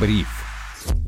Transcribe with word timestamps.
Бриф. 0.00 0.28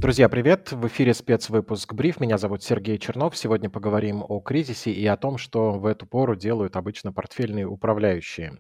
Друзья, 0.01 0.29
привет! 0.29 0.73
В 0.73 0.89
эфире 0.89 1.15
спецвыпуск 1.15 1.95
«Бриф». 1.95 2.19
Меня 2.19 2.39
зовут 2.39 2.65
Сергей 2.65 2.99
Чернов. 2.99 3.37
Сегодня 3.37 3.71
поговорим 3.71 4.25
о 4.27 4.41
кризисе 4.41 4.91
и 4.91 5.07
о 5.07 5.17
том, 5.17 5.39
что 5.39 5.79
в 5.79 5.87
эту 5.87 6.07
пору 6.07 6.35
делают 6.35 6.75
обычно 6.75 7.13
портфельные 7.13 7.69
управляющие. 7.69 8.59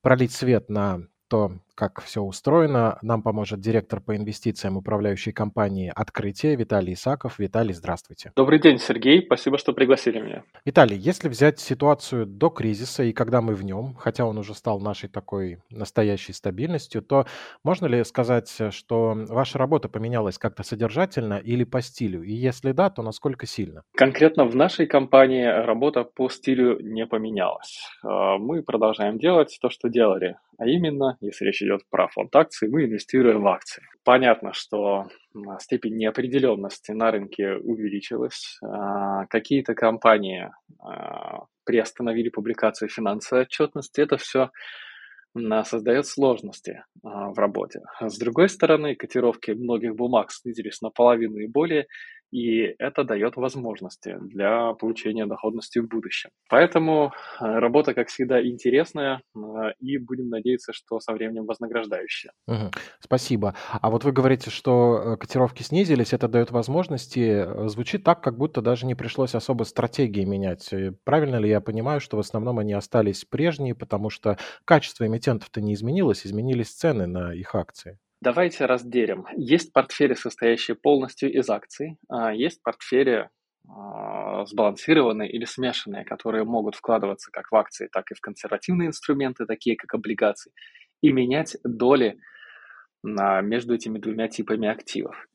Пролить 0.00 0.30
свет 0.30 0.70
на 0.70 1.00
то, 1.26 1.58
как 1.74 2.00
все 2.00 2.22
устроено, 2.22 2.98
нам 3.02 3.22
поможет 3.22 3.60
директор 3.60 4.00
по 4.00 4.16
инвестициям 4.16 4.76
управляющей 4.76 5.32
компании 5.32 5.92
«Открытие» 5.94 6.56
Виталий 6.56 6.94
Исаков. 6.94 7.38
Виталий, 7.38 7.74
здравствуйте. 7.74 8.32
Добрый 8.36 8.60
день, 8.60 8.78
Сергей. 8.78 9.22
Спасибо, 9.24 9.58
что 9.58 9.72
пригласили 9.72 10.20
меня. 10.20 10.44
Виталий, 10.64 10.96
если 10.96 11.28
взять 11.28 11.58
ситуацию 11.58 12.26
до 12.26 12.48
кризиса 12.50 13.02
и 13.02 13.12
когда 13.12 13.40
мы 13.40 13.54
в 13.54 13.64
нем, 13.64 13.94
хотя 13.98 14.24
он 14.24 14.38
уже 14.38 14.54
стал 14.54 14.80
нашей 14.80 15.08
такой 15.08 15.58
настоящей 15.70 16.32
стабильностью, 16.32 17.02
то 17.02 17.26
можно 17.64 17.86
ли 17.86 18.04
сказать, 18.04 18.52
что 18.70 19.14
ваша 19.28 19.58
работа 19.58 19.88
поменялась 19.88 20.38
как-то 20.38 20.62
содержательно 20.62 21.34
или 21.34 21.64
по 21.64 21.80
стилю? 21.82 22.22
И 22.22 22.32
если 22.32 22.72
да, 22.72 22.90
то 22.90 23.02
насколько 23.02 23.46
сильно? 23.46 23.82
Конкретно 23.96 24.44
в 24.44 24.54
нашей 24.54 24.86
компании 24.86 25.44
работа 25.44 26.04
по 26.04 26.28
стилю 26.28 26.80
не 26.80 27.06
поменялась. 27.06 27.88
А, 28.02 28.38
мы 28.38 28.62
продолжаем 28.62 29.18
делать 29.18 29.58
то, 29.60 29.70
что 29.70 29.88
делали. 29.88 30.36
А 30.58 30.66
именно, 30.66 31.16
если 31.20 31.46
речь 31.46 31.63
идет 31.64 31.82
про 31.90 32.08
фонд 32.08 32.34
акций, 32.36 32.68
мы 32.68 32.84
инвестируем 32.84 33.42
в 33.42 33.48
акции. 33.48 33.82
Понятно, 34.04 34.52
что 34.52 35.08
степень 35.58 35.96
неопределенности 35.96 36.92
на 36.92 37.10
рынке 37.10 37.54
увеличилась. 37.54 38.58
А, 38.62 39.26
какие-то 39.26 39.74
компании 39.74 40.50
а, 40.80 41.44
приостановили 41.64 42.28
публикацию 42.28 42.88
финансовой 42.88 43.44
отчетности. 43.44 44.00
Это 44.00 44.16
все 44.16 44.50
создает 45.64 46.06
сложности 46.06 46.84
в 47.02 47.36
работе. 47.36 47.80
С 48.00 48.16
другой 48.18 48.48
стороны, 48.48 48.94
котировки 48.94 49.50
многих 49.50 49.96
бумаг 49.96 50.30
снизились 50.30 50.80
наполовину 50.80 51.38
и 51.38 51.48
более, 51.48 51.88
и 52.30 52.74
это 52.78 53.04
дает 53.04 53.36
возможности 53.36 54.16
для 54.20 54.72
получения 54.74 55.26
доходности 55.26 55.78
в 55.78 55.88
будущем. 55.88 56.30
Поэтому 56.48 57.12
э, 57.40 57.44
работа, 57.44 57.94
как 57.94 58.08
всегда, 58.08 58.44
интересная, 58.44 59.22
э, 59.36 59.38
и 59.78 59.98
будем 59.98 60.30
надеяться, 60.30 60.72
что 60.72 61.00
со 61.00 61.12
временем 61.12 61.46
вознаграждающая. 61.46 62.32
Угу. 62.46 62.70
Спасибо. 63.00 63.54
А 63.80 63.90
вот 63.90 64.04
вы 64.04 64.12
говорите, 64.12 64.50
что 64.50 65.14
э, 65.14 65.16
котировки 65.16 65.62
снизились, 65.62 66.12
это 66.12 66.28
дает 66.28 66.50
возможности. 66.50 67.68
Звучит 67.68 68.04
так, 68.04 68.22
как 68.22 68.36
будто 68.36 68.60
даже 68.62 68.86
не 68.86 68.94
пришлось 68.94 69.34
особо 69.34 69.64
стратегии 69.64 70.24
менять. 70.24 70.72
Правильно 71.04 71.36
ли 71.36 71.48
я 71.48 71.60
понимаю, 71.60 72.00
что 72.00 72.16
в 72.16 72.20
основном 72.20 72.58
они 72.58 72.72
остались 72.72 73.24
прежние, 73.24 73.74
потому 73.74 74.10
что 74.10 74.38
качество 74.64 75.06
эмитентов-то 75.06 75.60
не 75.60 75.74
изменилось, 75.74 76.26
изменились 76.26 76.74
цены 76.74 77.06
на 77.06 77.32
их 77.32 77.54
акции? 77.54 77.98
Давайте 78.24 78.64
разделим. 78.64 79.26
Есть 79.36 79.70
портфели, 79.74 80.14
состоящие 80.14 80.76
полностью 80.76 81.30
из 81.30 81.50
акций, 81.50 81.98
а 82.08 82.32
есть 82.32 82.62
портфели 82.62 83.28
а, 83.68 84.46
сбалансированные 84.46 85.30
или 85.30 85.44
смешанные, 85.44 86.06
которые 86.06 86.44
могут 86.44 86.74
вкладываться 86.74 87.30
как 87.30 87.52
в 87.52 87.54
акции, 87.54 87.90
так 87.92 88.10
и 88.10 88.14
в 88.14 88.22
консервативные 88.22 88.88
инструменты, 88.88 89.44
такие 89.44 89.76
как 89.76 89.92
облигации, 89.92 90.52
и 91.02 91.12
менять 91.12 91.58
доли 91.64 92.16
а, 93.04 93.42
между 93.42 93.74
этими 93.74 93.98
двумя 93.98 94.28
типами 94.28 94.68
активов. 94.68 95.26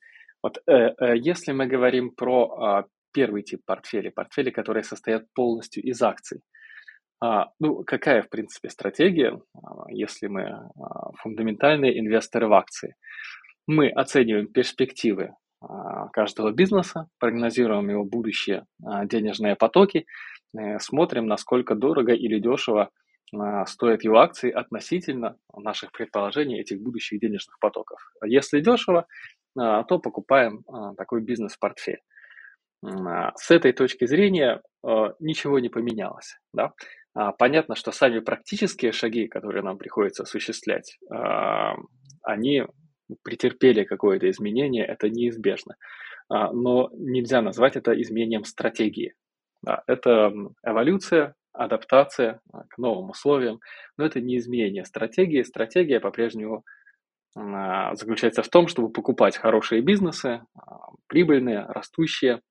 Вот 0.41 0.57
э, 0.65 0.71
э, 0.71 1.17
если 1.17 1.51
мы 1.51 1.67
говорим 1.67 2.09
про 2.09 2.87
первый 3.13 3.43
тип 3.43 3.61
портфелей, 3.67 4.09
портфели, 4.09 4.49
которые 4.49 4.83
состоят 4.83 5.25
полностью 5.35 5.83
из 5.83 6.01
акций, 6.01 6.39
а, 6.39 6.58
ну, 7.21 7.83
какая, 7.83 8.21
в 8.21 8.29
принципе, 8.29 8.69
стратегия, 8.69 9.39
а, 9.53 9.85
если 9.89 10.27
мы 10.27 10.43
а, 10.43 11.11
фундаментальные 11.17 11.99
инвесторы 11.99 12.47
в 12.47 12.53
акции? 12.53 12.95
Мы 13.67 13.89
оцениваем 13.89 14.47
перспективы 14.47 15.35
а, 15.61 16.07
каждого 16.09 16.51
бизнеса, 16.51 17.07
прогнозируем 17.19 17.89
его 17.89 18.05
будущие 18.05 18.65
а, 18.85 19.05
денежные 19.05 19.55
потоки, 19.55 20.05
э, 20.57 20.79
смотрим, 20.79 21.27
насколько 21.27 21.75
дорого 21.75 22.13
или 22.13 22.39
дешево 22.39 22.89
а, 23.35 23.65
стоят 23.65 24.03
его 24.03 24.19
акции 24.19 24.51
относительно 24.51 25.35
наших 25.55 25.91
предположений 25.91 26.59
этих 26.59 26.81
будущих 26.81 27.19
денежных 27.19 27.59
потоков. 27.59 27.99
Если 28.23 28.61
дешево, 28.61 29.05
а, 29.57 29.83
то 29.83 29.99
покупаем 29.99 30.63
а, 30.67 30.95
такой 30.95 31.21
бизнес-портфель. 31.21 31.99
А, 32.83 33.33
с 33.35 33.51
этой 33.51 33.73
точки 33.73 34.05
зрения 34.05 34.61
а, 34.83 35.13
ничего 35.19 35.59
не 35.59 35.69
поменялось. 35.69 36.37
Да? 36.53 36.71
А, 37.13 37.31
понятно, 37.31 37.75
что 37.75 37.91
сами 37.91 38.19
практические 38.19 38.91
шаги, 38.91 39.27
которые 39.27 39.63
нам 39.63 39.77
приходится 39.77 40.23
осуществлять, 40.23 40.97
а, 41.11 41.75
они 42.23 42.65
претерпели 43.23 43.83
какое-то 43.83 44.29
изменение, 44.29 44.85
это 44.85 45.09
неизбежно. 45.09 45.75
А, 46.29 46.51
но 46.51 46.89
нельзя 46.93 47.41
назвать 47.41 47.75
это 47.75 47.99
изменением 47.99 48.43
стратегии. 48.43 49.15
Это 49.87 50.31
эволюция, 50.63 51.35
адаптация 51.51 52.39
к 52.69 52.77
новым 52.77 53.09
условиям, 53.09 53.59
но 53.97 54.05
это 54.05 54.21
не 54.21 54.37
изменение 54.37 54.85
стратегии. 54.85 55.41
Стратегия 55.41 55.99
по-прежнему 55.99 56.63
заключается 57.35 58.41
в 58.41 58.47
том, 58.47 58.67
чтобы 58.69 58.89
покупать 58.89 59.35
хорошие 59.35 59.81
бизнесы, 59.81 60.41
прибыльные, 61.07 61.65
растущие, 61.65 62.41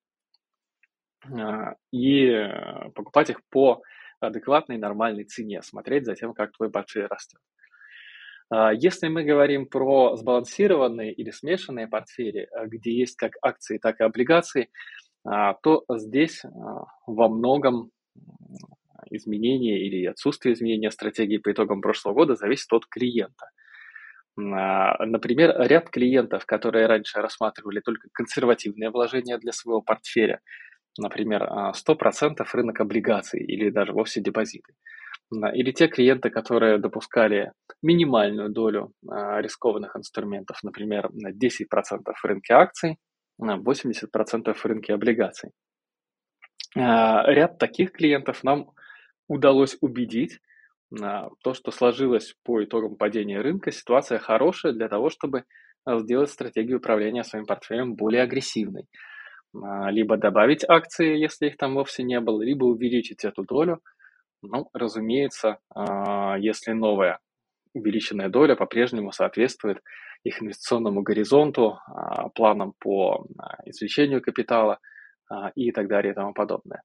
и 1.93 2.49
покупать 2.95 3.31
их 3.31 3.41
по 3.51 3.83
адекватной, 4.21 4.79
нормальной 4.79 5.25
цене, 5.25 5.63
смотреть 5.63 6.05
за 6.05 6.15
тем, 6.15 6.35
как 6.35 6.53
твой 6.53 6.71
портфель 6.71 7.07
растет. 7.07 7.41
А, 8.51 8.73
если 8.73 9.09
мы 9.09 9.25
говорим 9.25 9.67
про 9.67 10.17
сбалансированные 10.17 11.13
или 11.13 11.31
смешанные 11.31 11.87
портфели, 11.87 12.49
а, 12.53 12.67
где 12.67 12.93
есть 12.93 13.17
как 13.17 13.33
акции, 13.43 13.79
так 13.79 14.01
и 14.01 14.05
облигации, 14.05 14.71
а, 15.25 15.55
то 15.55 15.85
здесь 15.91 16.43
во 17.07 17.29
многом 17.29 17.91
изменение 19.11 19.87
или 19.87 20.07
отсутствие 20.07 20.55
изменения 20.55 20.91
стратегии 20.91 21.39
по 21.39 21.53
итогам 21.53 21.81
прошлого 21.81 22.15
года 22.15 22.35
зависит 22.35 22.73
от 22.73 22.87
клиента. 22.87 23.51
Например, 24.37 25.53
ряд 25.59 25.91
клиентов, 25.91 26.47
которые 26.47 26.87
раньше 26.87 27.21
рассматривали 27.21 27.81
только 27.81 28.09
консервативные 28.13 28.91
вложения 28.91 29.37
для 29.39 29.51
своего 29.53 29.81
портфеля, 29.81 30.41
например, 30.99 31.43
100% 31.73 32.35
а, 32.41 32.57
рынок 32.57 32.81
облигаций 32.81 33.41
или 33.41 33.71
даже 33.71 33.93
вовсе 33.93 34.21
депозиты. 34.21 34.75
Или 35.31 35.73
те 35.73 35.89
клиенты, 35.89 36.31
которые 36.31 36.79
допускали 36.79 37.53
минимальную 37.83 38.51
долю 38.51 38.93
а, 39.09 39.41
рискованных 39.41 39.95
инструментов, 39.97 40.59
например, 40.63 41.11
10% 41.11 42.15
в 42.15 42.25
рынке 42.25 42.55
акций, 42.55 42.97
80% 43.41 44.55
в 44.55 44.65
рынке 44.65 44.95
облигаций. 44.95 45.51
А, 46.77 47.25
ряд 47.31 47.59
таких 47.59 47.93
клиентов 47.93 48.43
нам 48.43 48.71
удалось 49.29 49.77
убедить, 49.81 50.41
то, 50.91 51.53
что 51.53 51.71
сложилось 51.71 52.35
по 52.45 52.65
итогам 52.65 52.97
падения 52.97 53.43
рынка, 53.43 53.71
ситуация 53.71 54.19
хорошая 54.19 54.73
для 54.73 54.89
того, 54.89 55.11
чтобы 55.11 55.45
сделать 55.87 56.31
стратегию 56.31 56.79
управления 56.79 57.25
своим 57.25 57.45
портфелем 57.45 57.95
более 57.95 58.23
агрессивной. 58.23 58.87
А, 59.55 59.91
либо 59.91 60.17
добавить 60.17 60.65
акции, 60.69 61.17
если 61.17 61.49
их 61.49 61.57
там 61.57 61.75
вовсе 61.75 62.03
не 62.03 62.21
было, 62.21 62.43
либо 62.43 62.65
увеличить 62.65 63.25
эту 63.25 63.45
долю. 63.45 63.81
Ну, 64.43 64.69
разумеется, 64.73 65.59
а, 65.75 66.37
если 66.39 66.73
новая 66.73 67.19
увеличенная 67.75 68.29
доля 68.29 68.57
по-прежнему 68.57 69.13
соответствует 69.13 69.83
их 70.25 70.43
инвестиционному 70.43 71.03
горизонту, 71.03 71.79
а, 71.87 72.29
планам 72.31 72.75
по 72.79 73.27
извлечению 73.65 74.23
капитала 74.23 74.79
и 75.55 75.73
так 75.73 75.89
далее 75.89 76.13
и 76.13 76.15
тому 76.15 76.33
подобное. 76.33 76.83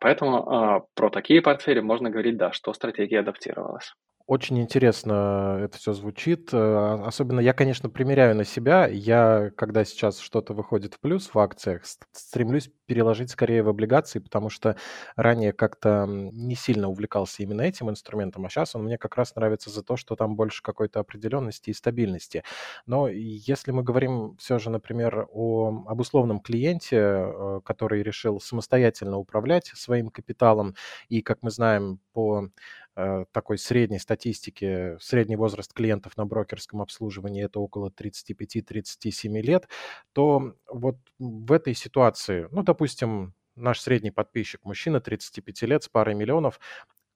Поэтому 0.00 0.88
про 0.94 1.08
такие 1.08 1.40
портфели 1.40 1.78
можно 1.78 2.10
говорить, 2.10 2.36
да, 2.36 2.50
что 2.50 2.72
стратегия 2.72 3.20
адаптировалась. 3.20 3.94
Очень 4.26 4.60
интересно 4.60 5.58
это 5.62 5.76
все 5.78 5.92
звучит. 5.92 6.50
Э, 6.52 7.02
особенно 7.04 7.40
я, 7.40 7.52
конечно, 7.52 7.90
примеряю 7.90 8.36
на 8.36 8.44
себя. 8.44 8.86
Я, 8.86 9.50
когда 9.56 9.84
сейчас 9.84 10.18
что-то 10.20 10.54
выходит 10.54 10.94
в 10.94 11.00
плюс 11.00 11.30
в 11.34 11.38
акциях, 11.38 11.82
стремлюсь 12.12 12.70
переложить 12.86 13.30
скорее 13.30 13.62
в 13.62 13.68
облигации, 13.68 14.20
потому 14.20 14.48
что 14.48 14.76
ранее 15.16 15.52
как-то 15.52 16.06
не 16.08 16.54
сильно 16.54 16.88
увлекался 16.88 17.42
именно 17.42 17.62
этим 17.62 17.90
инструментом, 17.90 18.46
а 18.46 18.48
сейчас 18.50 18.74
он 18.74 18.84
мне 18.84 18.96
как 18.98 19.16
раз 19.16 19.34
нравится 19.34 19.70
за 19.70 19.82
то, 19.82 19.96
что 19.96 20.14
там 20.16 20.36
больше 20.36 20.62
какой-то 20.62 21.00
определенности 21.00 21.70
и 21.70 21.74
стабильности. 21.74 22.44
Но 22.86 23.08
если 23.08 23.72
мы 23.72 23.82
говорим 23.82 24.36
все 24.38 24.58
же, 24.58 24.70
например, 24.70 25.26
о, 25.32 25.84
об 25.86 26.00
условном 26.00 26.40
клиенте, 26.40 26.96
э, 26.98 27.60
который 27.64 28.02
решил 28.02 28.40
самостоятельно 28.40 29.18
управлять 29.18 29.66
своим 29.74 30.10
капиталом, 30.10 30.74
и, 31.08 31.22
как 31.22 31.38
мы 31.42 31.50
знаем, 31.50 31.98
по 32.12 32.48
такой 32.94 33.58
средней 33.58 33.98
статистики, 33.98 34.96
средний 35.00 35.36
возраст 35.36 35.72
клиентов 35.72 36.16
на 36.16 36.26
брокерском 36.26 36.82
обслуживании 36.82 37.44
это 37.44 37.60
около 37.60 37.90
35-37 37.90 39.40
лет, 39.40 39.68
то 40.12 40.54
вот 40.70 40.96
в 41.18 41.52
этой 41.52 41.74
ситуации, 41.74 42.48
ну, 42.50 42.62
допустим, 42.62 43.34
наш 43.56 43.80
средний 43.80 44.10
подписчик, 44.10 44.64
мужчина 44.64 45.00
35 45.00 45.62
лет 45.62 45.84
с 45.84 45.88
парой 45.88 46.14
миллионов, 46.14 46.60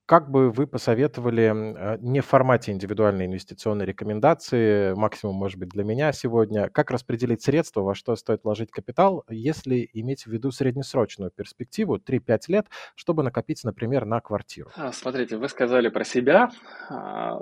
как 0.06 0.30
бы 0.30 0.50
вы 0.50 0.66
посоветовали, 0.66 1.52
э, 1.52 1.98
не 2.00 2.20
в 2.20 2.26
формате 2.26 2.72
индивидуальной 2.72 3.26
инвестиционной 3.26 3.84
рекомендации, 3.84 4.94
максимум, 4.94 5.36
может 5.36 5.58
быть, 5.58 5.68
для 5.70 5.84
меня 5.84 6.12
сегодня, 6.12 6.70
как 6.70 6.90
распределить 6.90 7.42
средства, 7.42 7.82
во 7.82 7.94
что 7.94 8.14
стоит 8.16 8.44
вложить 8.44 8.70
капитал, 8.70 9.24
если 9.28 9.88
иметь 9.92 10.24
в 10.24 10.28
виду 10.28 10.52
среднесрочную 10.52 11.30
перспективу 11.30 11.98
3-5 11.98 12.40
лет, 12.48 12.66
чтобы 12.94 13.24
накопить, 13.24 13.64
например, 13.64 14.06
на 14.06 14.20
квартиру? 14.20 14.70
А, 14.76 14.92
смотрите, 14.92 15.36
вы 15.36 15.48
сказали 15.48 15.88
про 15.88 16.04
себя, 16.04 16.50
а, 16.88 17.40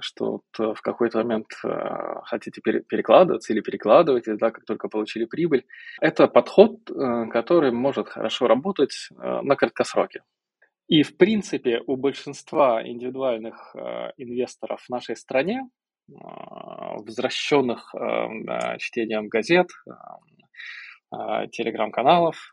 что 0.00 0.40
в 0.56 0.80
какой-то 0.82 1.18
момент 1.18 1.46
а, 1.64 2.22
хотите 2.24 2.60
перекладываться 2.60 3.52
или 3.52 3.60
перекладываете, 3.60 4.36
да, 4.36 4.50
как 4.50 4.64
только 4.64 4.88
получили 4.88 5.24
прибыль. 5.24 5.64
Это 6.00 6.28
подход, 6.28 6.90
э, 6.90 7.26
который 7.30 7.72
может 7.72 8.08
хорошо 8.08 8.46
работать 8.46 9.08
э, 9.10 9.40
на 9.42 9.56
краткосроке. 9.56 10.22
И, 10.86 11.02
в 11.02 11.16
принципе, 11.16 11.80
у 11.86 11.96
большинства 11.96 12.86
индивидуальных 12.86 13.74
э, 13.74 14.10
инвесторов 14.18 14.82
в 14.82 14.90
нашей 14.90 15.16
стране, 15.16 15.62
э, 15.62 16.12
возвращенных 16.12 17.94
э, 17.94 18.78
чтением 18.78 19.28
газет, 19.28 19.68
э, 19.86 19.92
телеграм-каналов, 21.52 22.52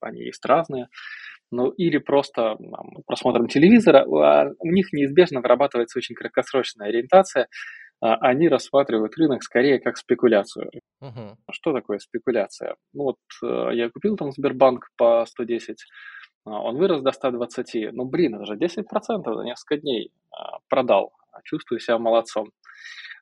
они 0.00 0.22
есть 0.22 0.44
разные, 0.44 0.88
ну 1.52 1.68
или 1.68 1.98
просто 1.98 2.56
там, 2.56 2.90
просмотром 3.06 3.46
телевизора, 3.46 4.04
у 4.58 4.66
них 4.72 4.92
неизбежно 4.92 5.40
вырабатывается 5.40 6.00
очень 6.00 6.16
краткосрочная 6.16 6.88
ориентация, 6.88 7.46
они 8.00 8.48
рассматривают 8.48 9.16
рынок 9.16 9.44
скорее 9.44 9.78
как 9.78 9.98
спекуляцию. 9.98 10.68
Uh-huh. 11.00 11.36
Что 11.52 11.72
такое 11.72 12.00
спекуляция? 12.00 12.74
Ну 12.92 13.04
вот 13.04 13.18
я 13.72 13.88
купил 13.88 14.16
там 14.16 14.32
Сбербанк 14.32 14.88
по 14.96 15.24
110 15.26 15.76
а, 15.76 15.84
он 16.46 16.76
вырос 16.76 17.02
до 17.02 17.12
120. 17.12 17.92
Ну, 17.92 18.04
блин, 18.04 18.36
это 18.36 18.44
же 18.44 18.54
10% 18.54 18.84
за 19.34 19.42
несколько 19.42 19.76
дней 19.78 20.12
а, 20.30 20.58
продал. 20.68 21.12
Чувствую 21.44 21.80
себя 21.80 21.98
молодцом. 21.98 22.50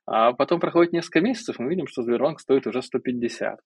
А 0.06 0.32
потом 0.32 0.60
проходит 0.60 0.92
несколько 0.92 1.20
месяцев, 1.20 1.58
мы 1.58 1.70
видим, 1.70 1.86
что 1.86 2.02
Сбербанк 2.02 2.38
стоит 2.40 2.66
уже 2.66 2.82
150. 2.82 3.58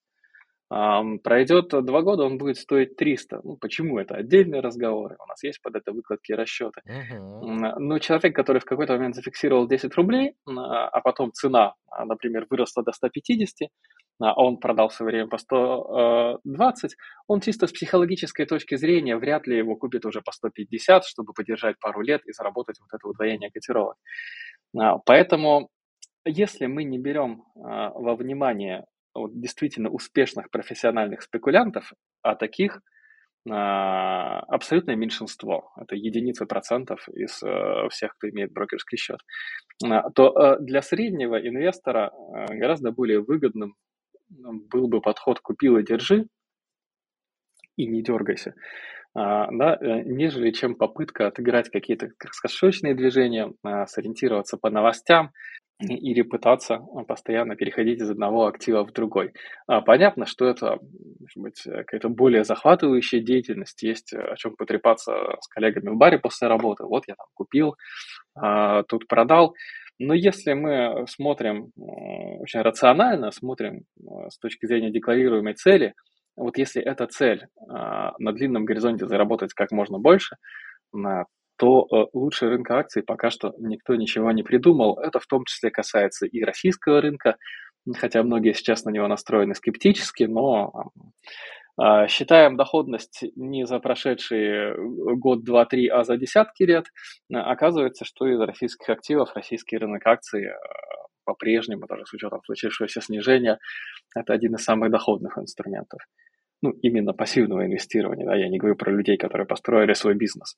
Пройдет 0.68 1.68
два 1.68 2.02
года, 2.02 2.24
он 2.24 2.36
будет 2.36 2.58
стоить 2.58 2.94
300. 2.96 3.40
Ну, 3.42 3.56
почему? 3.56 3.98
Это 3.98 4.16
отдельные 4.16 4.60
разговоры. 4.60 5.16
У 5.18 5.26
нас 5.26 5.42
есть 5.42 5.62
под 5.62 5.76
это 5.76 5.92
выкладки 5.92 6.32
и 6.32 6.34
расчеты. 6.34 6.82
Uh-huh. 6.86 7.78
Но 7.78 7.98
человек, 7.98 8.36
который 8.36 8.60
в 8.60 8.66
какой-то 8.66 8.92
момент 8.92 9.14
зафиксировал 9.14 9.66
10 9.66 9.94
рублей, 9.94 10.34
а 10.46 11.00
потом 11.00 11.32
цена, 11.32 11.74
например, 12.04 12.46
выросла 12.50 12.84
до 12.84 12.92
150, 12.92 13.70
а 14.20 14.34
он 14.34 14.58
продал 14.58 14.88
в 14.88 14.94
свое 14.94 15.12
время 15.12 15.28
по 15.28 15.38
120, 15.38 16.96
он 17.26 17.40
чисто 17.40 17.66
с 17.66 17.72
психологической 17.72 18.46
точки 18.46 18.76
зрения 18.76 19.16
вряд 19.16 19.46
ли 19.46 19.56
его 19.56 19.76
купит 19.76 20.04
уже 20.04 20.20
по 20.22 20.32
150, 20.32 21.04
чтобы 21.04 21.32
подержать 21.32 21.78
пару 21.78 22.00
лет 22.00 22.22
и 22.26 22.32
заработать 22.32 22.78
вот 22.80 22.88
это 22.92 23.08
удвоение 23.08 23.50
котировок. 23.50 23.96
А, 24.76 24.98
поэтому 24.98 25.68
если 26.24 26.66
мы 26.66 26.84
не 26.84 26.98
берем 26.98 27.44
во 27.54 28.14
внимание 28.16 28.84
вот 29.14 29.40
действительно 29.40 29.90
успешных 29.90 30.50
профессиональных 30.50 31.22
спекулянтов, 31.22 31.92
а 32.22 32.34
таких 32.34 32.80
а, 33.50 34.40
абсолютное 34.40 34.96
меньшинство, 34.96 35.72
это 35.76 35.94
единицы 35.94 36.44
процентов 36.46 37.08
из 37.08 37.42
э, 37.42 37.88
всех, 37.90 38.14
кто 38.16 38.28
имеет 38.28 38.52
брокерский 38.52 38.98
счет, 38.98 39.20
то 40.14 40.34
э, 40.36 40.56
для 40.60 40.82
среднего 40.82 41.36
инвестора 41.36 42.10
э, 42.12 42.54
гораздо 42.56 42.90
более 42.90 43.20
выгодным 43.20 43.74
был 44.30 44.88
бы 44.88 45.00
подход 45.00 45.40
«купил 45.40 45.76
и 45.78 45.84
держи» 45.84 46.26
и 47.76 47.86
не 47.86 48.02
дергайся, 48.02 48.54
а, 49.14 49.48
да, 49.52 49.78
нежели 49.80 50.50
чем 50.50 50.74
попытка 50.74 51.28
отыграть 51.28 51.70
какие-то 51.70 52.08
краткосрочные 52.18 52.94
движения, 52.94 53.52
сориентироваться 53.86 54.56
по 54.56 54.68
новостям, 54.68 55.32
или 55.80 56.22
пытаться 56.22 56.76
а, 56.76 57.04
постоянно 57.04 57.54
переходить 57.54 58.00
из 58.00 58.10
одного 58.10 58.46
актива 58.46 58.84
в 58.84 58.92
другой. 58.92 59.32
А, 59.66 59.80
понятно, 59.80 60.26
что 60.26 60.46
это, 60.46 60.78
может 61.20 61.36
быть, 61.36 61.66
э, 61.66 61.84
какая-то 61.84 62.08
более 62.08 62.44
захватывающая 62.44 63.20
деятельность, 63.20 63.82
есть 63.82 64.12
э, 64.12 64.18
о 64.18 64.36
чем 64.36 64.56
потрепаться 64.56 65.12
с 65.40 65.46
коллегами 65.46 65.90
в 65.90 65.96
баре 65.96 66.18
после 66.18 66.48
работы. 66.48 66.84
Вот 66.84 67.04
я 67.06 67.14
там 67.14 67.26
купил, 67.34 67.76
а, 68.34 68.82
тут 68.84 69.06
продал. 69.06 69.54
Но 69.98 70.14
если 70.14 70.52
мы 70.52 71.06
смотрим 71.08 71.72
очень 71.76 72.60
рационально, 72.60 73.30
смотрим 73.30 73.82
с 74.28 74.38
точки 74.38 74.66
зрения 74.66 74.90
декларируемой 74.90 75.54
цели, 75.54 75.94
вот 76.36 76.56
если 76.56 76.80
эта 76.80 77.06
цель 77.06 77.46
на 77.66 78.32
длинном 78.32 78.64
горизонте 78.64 79.06
заработать 79.06 79.54
как 79.54 79.72
можно 79.72 79.98
больше, 79.98 80.36
то 81.58 81.86
э, 81.90 82.06
лучше 82.12 82.48
рынка 82.48 82.78
акций 82.78 83.02
пока 83.02 83.30
что 83.30 83.52
никто 83.58 83.96
ничего 83.96 84.30
не 84.30 84.42
придумал. 84.42 84.98
Это 85.00 85.18
в 85.18 85.26
том 85.26 85.44
числе 85.44 85.70
касается 85.70 86.24
и 86.26 86.42
российского 86.42 87.00
рынка, 87.00 87.36
хотя 87.96 88.22
многие 88.22 88.52
сейчас 88.54 88.84
на 88.84 88.90
него 88.90 89.08
настроены 89.08 89.54
скептически, 89.54 90.24
но 90.24 90.70
а, 90.72 90.84
считаем 92.08 92.56
доходность 92.56 93.24
не 93.36 93.66
за 93.66 93.78
прошедшие 93.78 94.74
год, 95.16 95.44
два, 95.44 95.64
три, 95.64 95.86
а 95.88 96.02
за 96.02 96.16
десятки 96.16 96.64
лет, 96.64 96.86
оказывается, 97.32 98.04
что 98.04 98.26
из 98.26 98.40
российских 98.40 98.88
активов 98.88 99.34
российский 99.34 99.78
рынок 99.78 100.04
акций 100.06 100.46
э, 100.46 100.54
по-прежнему, 101.24 101.86
даже 101.86 102.04
с 102.06 102.12
учетом 102.12 102.40
случившегося 102.44 103.00
снижения, 103.00 103.58
это 104.16 104.32
один 104.32 104.54
из 104.54 104.64
самых 104.64 104.90
доходных 104.90 105.38
инструментов. 105.38 106.00
Ну, 106.62 106.70
именно 106.82 107.12
пассивного 107.12 107.66
инвестирования, 107.66 108.26
да, 108.26 108.34
я 108.34 108.48
не 108.48 108.58
говорю 108.58 108.74
про 108.74 108.90
людей, 108.90 109.16
которые 109.16 109.46
построили 109.46 109.92
свой 109.92 110.14
бизнес. 110.14 110.56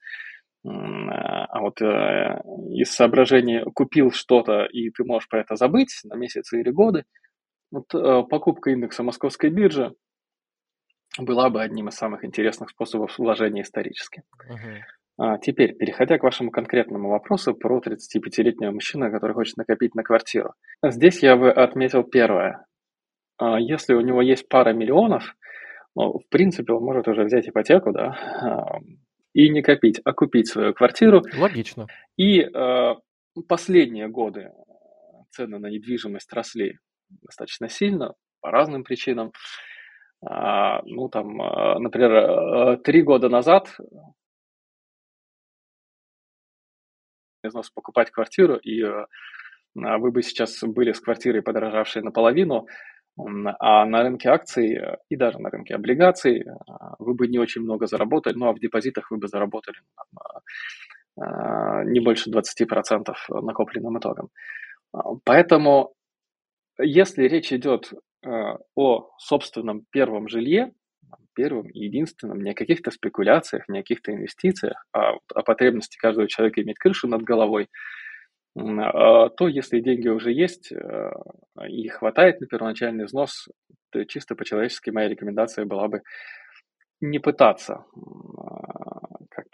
А 0.65 1.61
вот 1.61 1.83
э, 1.83 2.41
из 2.71 2.91
соображений 2.91 3.63
купил 3.75 4.11
что-то, 4.11 4.65
и 4.65 4.91
ты 4.91 5.05
можешь 5.05 5.29
про 5.29 5.41
это 5.41 5.57
забыть 5.57 6.01
на 6.05 6.15
месяцы 6.17 6.61
или 6.61 6.71
годы, 6.71 7.05
вот 7.71 7.95
э, 7.95 8.23
покупка 8.29 8.71
индекса 8.71 9.03
московской 9.03 9.51
биржи 9.51 9.93
была 11.19 11.51
бы 11.51 11.63
одним 11.63 11.89
из 11.89 11.95
самых 11.95 12.25
интересных 12.25 12.71
способов 12.71 13.19
вложения 13.19 13.63
исторически. 13.63 14.23
Uh-huh. 14.49 14.79
А 15.19 15.39
теперь, 15.39 15.75
переходя 15.75 16.19
к 16.19 16.23
вашему 16.23 16.51
конкретному 16.51 17.11
вопросу 17.11 17.55
про 17.55 17.81
35-летнего 17.81 18.71
мужчину, 18.71 19.11
который 19.11 19.35
хочет 19.35 19.57
накопить 19.59 19.95
на 19.95 20.03
квартиру. 20.03 20.55
Здесь 20.83 21.23
я 21.23 21.37
бы 21.37 21.51
отметил 21.51 22.05
первое. 22.05 22.65
А 23.37 23.59
если 23.59 23.95
у 23.95 24.01
него 24.01 24.23
есть 24.23 24.49
пара 24.49 24.73
миллионов, 24.73 25.37
ну, 25.95 26.19
в 26.19 26.29
принципе, 26.31 26.73
он 26.73 26.85
может 26.85 27.09
уже 27.09 27.25
взять 27.25 27.49
ипотеку, 27.49 27.93
да, 27.93 28.79
и 29.35 29.49
не 29.51 29.63
копить, 29.63 30.01
а 30.05 30.13
купить 30.13 30.49
свою 30.49 30.73
квартиру. 30.73 31.23
Логично. 31.37 31.87
И 32.17 32.41
э, 32.41 32.95
последние 33.49 34.09
годы 34.09 34.53
цены 35.31 35.59
на 35.59 35.67
недвижимость 35.67 36.33
росли 36.33 36.79
достаточно 37.09 37.69
сильно 37.69 38.15
по 38.41 38.51
разным 38.51 38.85
причинам. 38.85 39.33
А, 40.23 40.83
ну, 40.85 41.09
там, 41.09 41.41
а, 41.41 41.79
например, 41.79 42.13
э, 42.13 42.77
три 42.79 43.03
года 43.03 43.29
назад 43.29 43.75
покупать 47.75 48.11
квартиру, 48.11 48.57
и 48.57 48.83
э, 48.83 49.07
вы 49.75 50.11
бы 50.11 50.23
сейчас 50.23 50.63
были 50.63 50.93
с 50.93 51.01
квартирой, 51.01 51.43
подорожавшей 51.43 52.03
наполовину, 52.03 52.67
а 53.17 53.85
на 53.87 54.03
рынке 54.03 54.29
акций 54.29 54.77
э, 54.77 54.97
и 55.09 55.17
даже 55.17 55.39
на 55.39 55.51
рынке 55.51 55.75
облигаций 55.75 56.45
вы 56.99 57.15
бы 57.15 57.29
не 57.29 57.39
очень 57.39 57.63
много 57.63 57.87
заработали, 57.87 58.35
ну 58.37 58.47
а 58.49 58.53
в 58.53 58.61
депозитах 58.61 59.11
вы 59.11 59.17
бы 59.17 59.29
заработали 59.29 59.79
э, 61.17 61.85
не 61.87 62.01
больше 62.01 62.31
20% 62.31 63.15
накопленным 63.43 63.99
итогом. 63.99 64.29
Поэтому, 65.25 65.95
если 66.79 67.29
речь 67.29 67.53
идет 67.53 67.93
о 68.25 69.11
собственном 69.19 69.85
первом 69.91 70.29
жилье, 70.29 70.73
первым 71.35 71.69
и 71.69 71.81
единственным, 71.81 72.43
не 72.43 72.51
о 72.51 72.55
каких-то 72.55 72.91
спекуляциях, 72.91 73.69
не 73.69 73.79
о 73.79 73.83
каких-то 73.83 74.13
инвестициях, 74.13 74.85
а 74.93 75.15
о 75.35 75.43
потребности 75.43 75.97
каждого 75.97 76.29
человека 76.29 76.63
иметь 76.63 76.79
крышу 76.79 77.09
над 77.09 77.23
головой– 77.23 77.69
а, 78.57 79.29
то 79.31 79.49
если 79.49 79.81
деньги 79.81 80.09
уже 80.09 80.33
есть 80.33 80.73
э, 80.73 81.11
и 81.69 81.89
хватает 81.89 82.41
на 82.41 82.47
первоначальный 82.47 83.05
взнос, 83.05 83.49
то 83.91 84.05
чисто 84.05 84.35
по-человечески 84.35 84.91
моя 84.91 85.09
рекомендация 85.09 85.65
была 85.65 85.89
бы 85.89 86.03
не 87.01 87.19
пытаться 87.21 87.85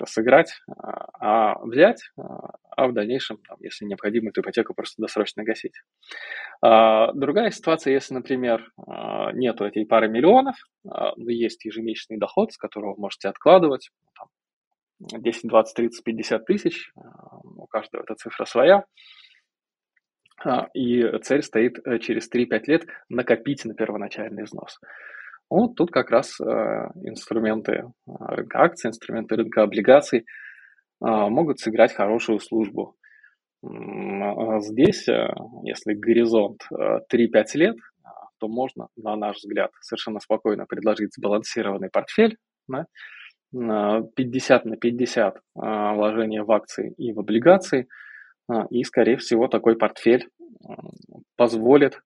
а, 0.07 0.09
как-то 0.09 0.13
сыграть, 0.13 0.53
а, 0.69 1.55
а 1.55 1.65
взять, 1.65 2.01
а 2.17 2.89
в 2.89 2.93
дальнейшем, 2.93 3.39
если 3.61 3.85
необходимо, 3.85 4.31
эту 4.31 4.41
ипотеку 4.41 4.75
просто 4.75 5.03
досрочно 5.03 5.45
гасить. 5.45 5.75
Другая 6.63 7.51
ситуация, 7.51 7.95
если, 7.95 8.15
например, 8.15 8.71
нету 9.33 9.65
этой 9.65 9.87
пары 9.87 10.09
миллионов, 10.09 10.57
но 10.85 11.31
есть 11.31 11.65
ежемесячный 11.65 12.19
доход, 12.19 12.53
с 12.53 12.59
которого 12.59 12.95
вы 12.95 13.01
можете 13.01 13.29
откладывать, 13.29 13.91
10, 15.01 15.49
20, 15.49 15.77
30, 15.77 16.05
50 16.05 16.45
тысяч, 16.47 16.93
а, 16.97 17.39
у 17.43 17.67
каждого 17.67 18.03
эта 18.03 18.15
цифра 18.15 18.45
своя, 18.45 18.85
а, 20.45 20.69
и 20.75 21.19
цель 21.23 21.43
стоит 21.43 21.79
э, 21.87 21.99
через 21.99 22.31
3-5 22.31 22.67
лет 22.67 22.87
накопить 23.09 23.65
на 23.65 23.75
первоначальный 23.75 24.45
взнос. 24.45 24.79
Вот 25.49 25.77
тут 25.77 25.91
как 25.91 26.11
раз 26.11 26.41
э, 26.41 26.45
инструменты 27.05 27.85
рынка 28.07 28.61
акций, 28.61 28.89
инструменты 28.89 29.37
рынка 29.37 29.63
облигаций 29.63 30.25
могут 30.99 31.61
сыграть 31.61 31.93
хорошую 31.93 32.41
службу. 32.41 32.97
Здесь, 33.63 35.07
если 35.63 35.93
горизонт 35.93 36.63
3-5 36.73 37.45
лет, 37.55 37.77
то 38.39 38.49
можно, 38.49 38.89
на 38.97 39.15
наш 39.15 39.37
взгляд, 39.37 39.73
совершенно 39.83 40.21
спокойно 40.21 40.65
предложить 40.65 41.15
сбалансированный 41.15 41.91
портфель, 41.91 42.39
да, 42.67 42.87
50 43.53 44.65
на 44.65 44.77
50 44.77 45.37
вложения 45.55 46.43
в 46.45 46.51
акции 46.51 46.95
и 46.97 47.13
в 47.13 47.21
облигации, 47.21 47.89
и, 48.71 48.83
скорее 48.85 49.19
всего, 49.19 49.49
такой 49.49 49.77
портфель 49.77 50.29
позволит 51.37 52.01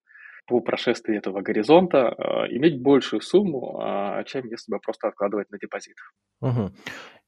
по 0.50 0.60
прошествии 0.60 1.16
этого 1.16 1.42
горизонта 1.42 2.16
иметь 2.50 2.82
большую 2.82 3.20
сумму, 3.20 3.80
чем 4.26 4.46
если 4.46 4.72
бы 4.72 4.80
просто 4.80 5.06
откладывать 5.06 5.48
на 5.50 5.58
депозит. 5.58 5.94
Угу. 6.40 6.72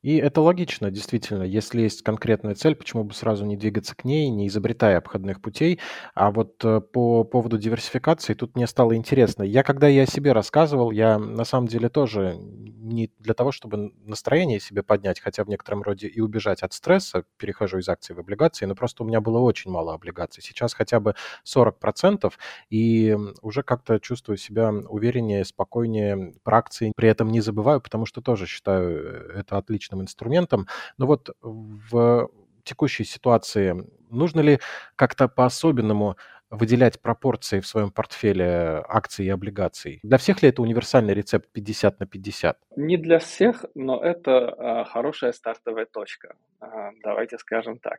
И 0.02 0.16
это 0.16 0.40
логично, 0.40 0.90
действительно. 0.90 1.44
Если 1.44 1.82
есть 1.82 2.02
конкретная 2.02 2.56
цель, 2.56 2.74
почему 2.74 3.04
бы 3.04 3.14
сразу 3.14 3.46
не 3.46 3.56
двигаться 3.56 3.94
к 3.94 4.04
ней, 4.04 4.28
не 4.30 4.48
изобретая 4.48 4.98
обходных 4.98 5.40
путей? 5.40 5.78
А 6.14 6.32
вот 6.32 6.64
э, 6.64 6.80
по 6.80 7.22
поводу 7.22 7.56
диверсификации 7.56 8.34
тут 8.34 8.56
мне 8.56 8.66
стало 8.66 8.96
интересно. 8.96 9.44
Я, 9.44 9.62
когда 9.62 9.86
я 9.86 10.02
о 10.02 10.06
себе 10.06 10.32
рассказывал, 10.32 10.90
я 10.90 11.18
на 11.18 11.44
самом 11.44 11.68
деле 11.68 11.88
тоже 11.88 12.34
не 12.36 13.12
для 13.20 13.32
того, 13.32 13.52
чтобы 13.52 13.92
настроение 14.04 14.58
себе 14.58 14.82
поднять, 14.82 15.20
хотя 15.20 15.44
в 15.44 15.48
некотором 15.48 15.82
роде 15.82 16.08
и 16.08 16.20
убежать 16.20 16.62
от 16.62 16.72
стресса, 16.72 17.24
перехожу 17.36 17.78
из 17.78 17.88
акций 17.88 18.16
в 18.16 18.18
облигации, 18.18 18.66
но 18.66 18.74
просто 18.74 19.04
у 19.04 19.06
меня 19.06 19.20
было 19.20 19.38
очень 19.38 19.70
мало 19.70 19.94
облигаций. 19.94 20.42
Сейчас 20.42 20.74
хотя 20.74 20.98
бы 20.98 21.14
40%, 21.46 22.32
и 22.70 23.11
уже 23.42 23.62
как-то 23.62 23.98
чувствую 24.00 24.36
себя 24.36 24.70
увереннее, 24.70 25.44
спокойнее 25.44 26.34
про 26.42 26.58
акции. 26.58 26.92
При 26.96 27.08
этом 27.08 27.30
не 27.30 27.40
забываю, 27.40 27.80
потому 27.80 28.06
что 28.06 28.20
тоже 28.20 28.46
считаю 28.46 28.90
э, 28.90 29.40
это 29.40 29.58
отличным 29.58 30.02
инструментом. 30.02 30.66
Но 30.98 31.06
вот 31.06 31.30
в 31.40 32.30
текущей 32.64 33.04
ситуации 33.04 33.86
нужно 34.10 34.40
ли 34.40 34.60
как-то 34.96 35.28
по-особенному 35.28 36.16
выделять 36.52 37.00
пропорции 37.00 37.60
в 37.60 37.66
своем 37.66 37.90
портфеле 37.90 38.84
акций 38.86 39.26
и 39.26 39.30
облигаций? 39.30 40.00
Для 40.02 40.18
всех 40.18 40.42
ли 40.42 40.50
это 40.50 40.60
универсальный 40.62 41.14
рецепт 41.14 41.48
50 41.52 42.00
на 42.00 42.06
50? 42.06 42.58
Не 42.76 42.98
для 42.98 43.18
всех, 43.18 43.64
но 43.74 44.02
это 44.02 44.48
а, 44.48 44.84
хорошая 44.84 45.32
стартовая 45.32 45.86
точка. 45.86 46.36
А, 46.60 46.90
давайте 47.02 47.38
скажем 47.38 47.78
так. 47.78 47.98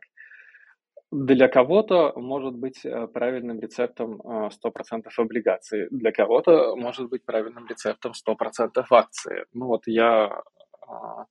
Для 1.14 1.46
кого-то 1.46 2.12
может 2.16 2.56
быть 2.56 2.84
э, 2.84 3.06
правильным 3.06 3.60
рецептом 3.60 4.20
100% 4.20 4.50
а, 4.58 5.22
облигаций, 5.22 5.86
для 5.92 6.10
кого-то 6.10 6.74
может 6.74 7.08
быть 7.08 7.24
правильным 7.24 7.68
рецептом 7.68 8.12
100% 8.12 8.84
акции. 8.90 9.44
Ну 9.52 9.66
вот 9.66 9.82
я 9.86 10.42
а, 10.88 11.26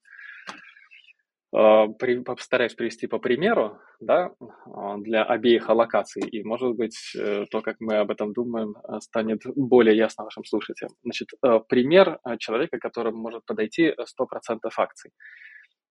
а, 1.53 1.87
постараюсь 2.25 2.75
привести 2.75 3.07
по 3.07 3.19
примеру, 3.19 3.77
да, 3.99 4.31
а, 4.73 4.97
для 4.99 5.25
обеих 5.25 5.69
аллокаций, 5.69 6.23
и, 6.29 6.43
может 6.45 6.75
быть, 6.75 6.97
э, 7.19 7.45
то, 7.51 7.61
как 7.61 7.75
мы 7.81 7.97
об 7.97 8.09
этом 8.09 8.31
думаем, 8.31 8.75
э, 8.77 9.01
станет 9.01 9.41
более 9.55 9.97
ясно 9.97 10.23
вашим 10.23 10.45
слушателям. 10.45 10.93
Значит, 11.03 11.27
э, 11.43 11.59
пример 11.67 12.19
человека, 12.39 12.79
которому 12.79 13.17
может 13.17 13.45
подойти 13.45 13.93
100% 14.05 14.73
акций. 14.77 15.11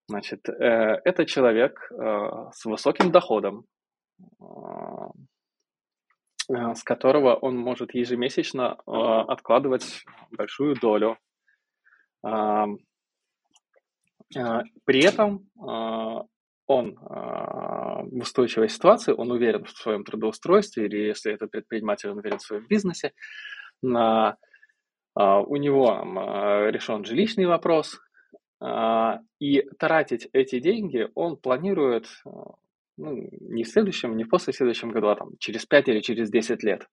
Значит, 0.09 0.49
это 0.49 1.25
человек 1.27 1.89
с 2.53 2.65
высоким 2.65 3.13
доходом, 3.13 3.67
с 6.49 6.83
которого 6.83 7.35
он 7.35 7.57
может 7.57 7.95
ежемесячно 7.95 8.73
откладывать 8.85 10.05
большую 10.31 10.75
долю. 10.75 11.19
А, 14.37 14.63
при 14.85 15.05
этом 15.05 15.49
а, 15.61 16.23
он 16.67 16.99
а, 17.01 18.03
в 18.03 18.17
устойчивой 18.19 18.69
ситуации, 18.69 19.13
он 19.13 19.31
уверен 19.31 19.65
в 19.65 19.71
своем 19.71 20.05
трудоустройстве, 20.05 20.87
или 20.87 20.97
если 20.97 21.33
это 21.33 21.47
предприниматель, 21.47 22.11
он 22.11 22.19
уверен 22.19 22.39
в 22.39 22.43
своем 22.43 22.67
бизнесе, 22.67 23.13
на, 23.83 24.37
у 25.15 25.57
него 25.57 26.69
решен 26.71 27.05
жилищный 27.05 27.47
вопрос, 27.47 27.99
и 29.41 29.63
тратить 29.77 30.29
эти 30.33 30.61
деньги 30.61 31.09
он 31.17 31.37
планирует 31.37 32.07
ну, 32.97 33.29
не 33.41 33.65
в 33.65 33.69
следующем, 33.69 34.17
не 34.17 34.25
в 34.25 34.29
после 34.29 34.53
следующем 34.53 34.91
году, 34.91 35.09
а 35.09 35.17
там 35.17 35.31
через 35.39 35.67
5 35.67 35.89
или 35.89 36.01
через 36.01 36.31
10 36.31 36.63
лет. 36.63 36.87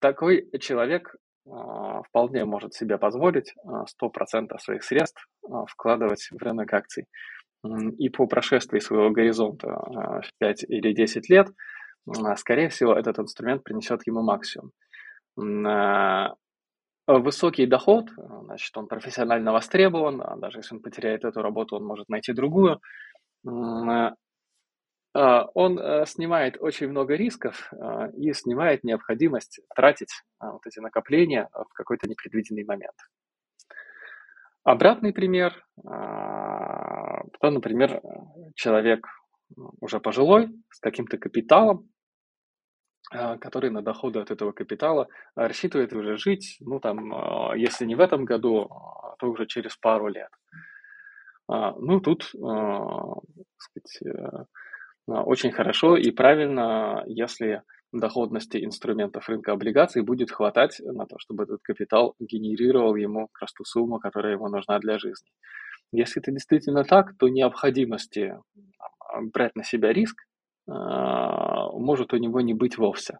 Такой 0.00 0.48
человек 0.60 1.14
а, 1.48 2.02
вполне 2.02 2.44
может 2.44 2.74
себе 2.74 2.98
позволить 2.98 3.54
100% 3.64 4.48
а, 4.50 4.58
своих 4.58 4.82
средств 4.82 5.28
а, 5.48 5.64
вкладывать 5.66 6.28
в 6.30 6.42
рынок 6.42 6.72
акций. 6.72 7.06
И 7.98 8.10
по 8.10 8.26
прошествии 8.26 8.78
своего 8.78 9.10
горизонта 9.10 9.66
в 9.66 10.30
5 10.38 10.64
или 10.68 10.92
10 10.92 11.28
лет, 11.28 11.48
скорее 12.36 12.68
всего, 12.68 12.94
этот 12.94 13.18
инструмент 13.18 13.64
принесет 13.64 14.06
ему 14.06 14.22
максимум. 14.22 14.70
Высокий 17.08 17.66
доход, 17.66 18.10
значит, 18.16 18.76
он 18.76 18.86
профессионально 18.86 19.52
востребован, 19.52 20.22
даже 20.38 20.60
если 20.60 20.76
он 20.76 20.82
потеряет 20.82 21.24
эту 21.24 21.42
работу, 21.42 21.74
он 21.74 21.84
может 21.84 22.08
найти 22.08 22.32
другую. 22.32 22.80
А, 25.16 25.46
он 25.54 25.78
э, 25.78 26.04
снимает 26.04 26.58
очень 26.60 26.88
много 26.88 27.14
рисков 27.14 27.72
а, 27.72 28.08
и 28.08 28.34
снимает 28.34 28.84
необходимость 28.84 29.60
тратить 29.74 30.12
а, 30.38 30.52
вот 30.52 30.66
эти 30.66 30.78
накопления 30.78 31.48
в 31.54 31.72
какой-то 31.72 32.06
непредвиденный 32.06 32.64
момент. 32.64 32.96
Обратный 34.62 35.12
пример, 35.12 35.64
то, 35.80 37.22
например, 37.40 38.02
человек 38.56 39.06
уже 39.80 40.00
пожилой, 40.00 40.48
с 40.72 40.80
каким-то 40.80 41.18
капиталом, 41.18 41.88
который 43.12 43.70
на 43.70 43.82
доходы 43.82 44.18
от 44.18 44.32
этого 44.32 44.50
капитала 44.50 45.06
рассчитывает 45.36 45.92
уже 45.92 46.16
жить, 46.16 46.56
ну 46.58 46.80
там, 46.80 47.54
если 47.54 47.84
не 47.84 47.94
в 47.94 48.00
этом 48.00 48.24
году, 48.24 48.68
то 49.20 49.30
уже 49.30 49.46
через 49.46 49.76
пару 49.76 50.08
лет. 50.08 50.30
Ну, 51.48 52.00
тут, 52.00 52.24
сказать, 52.24 54.02
э, 54.04 54.44
а, 55.08 55.22
очень 55.22 55.52
хорошо 55.52 55.96
и 55.96 56.10
правильно, 56.10 57.04
если 57.06 57.62
доходности 57.92 58.64
инструментов 58.64 59.28
рынка 59.28 59.52
облигаций 59.52 60.02
будет 60.02 60.30
хватать 60.30 60.80
на 60.80 61.06
то, 61.06 61.16
чтобы 61.18 61.44
этот 61.44 61.60
капитал 61.62 62.14
генерировал 62.18 62.96
ему 62.96 63.28
как 63.28 63.42
раз 63.42 63.52
ту 63.52 63.64
сумму, 63.64 63.98
которая 63.98 64.32
ему 64.32 64.48
нужна 64.48 64.78
для 64.80 64.98
жизни. 64.98 65.28
Если 65.92 66.20
это 66.20 66.32
действительно 66.32 66.84
так, 66.84 67.16
то 67.16 67.28
необходимости 67.28 68.34
брать 69.32 69.54
на 69.54 69.62
себя 69.62 69.92
риск 69.92 70.16
а, 70.68 71.70
может 71.72 72.12
у 72.12 72.16
него 72.16 72.40
не 72.40 72.54
быть 72.54 72.76
вовсе. 72.76 73.18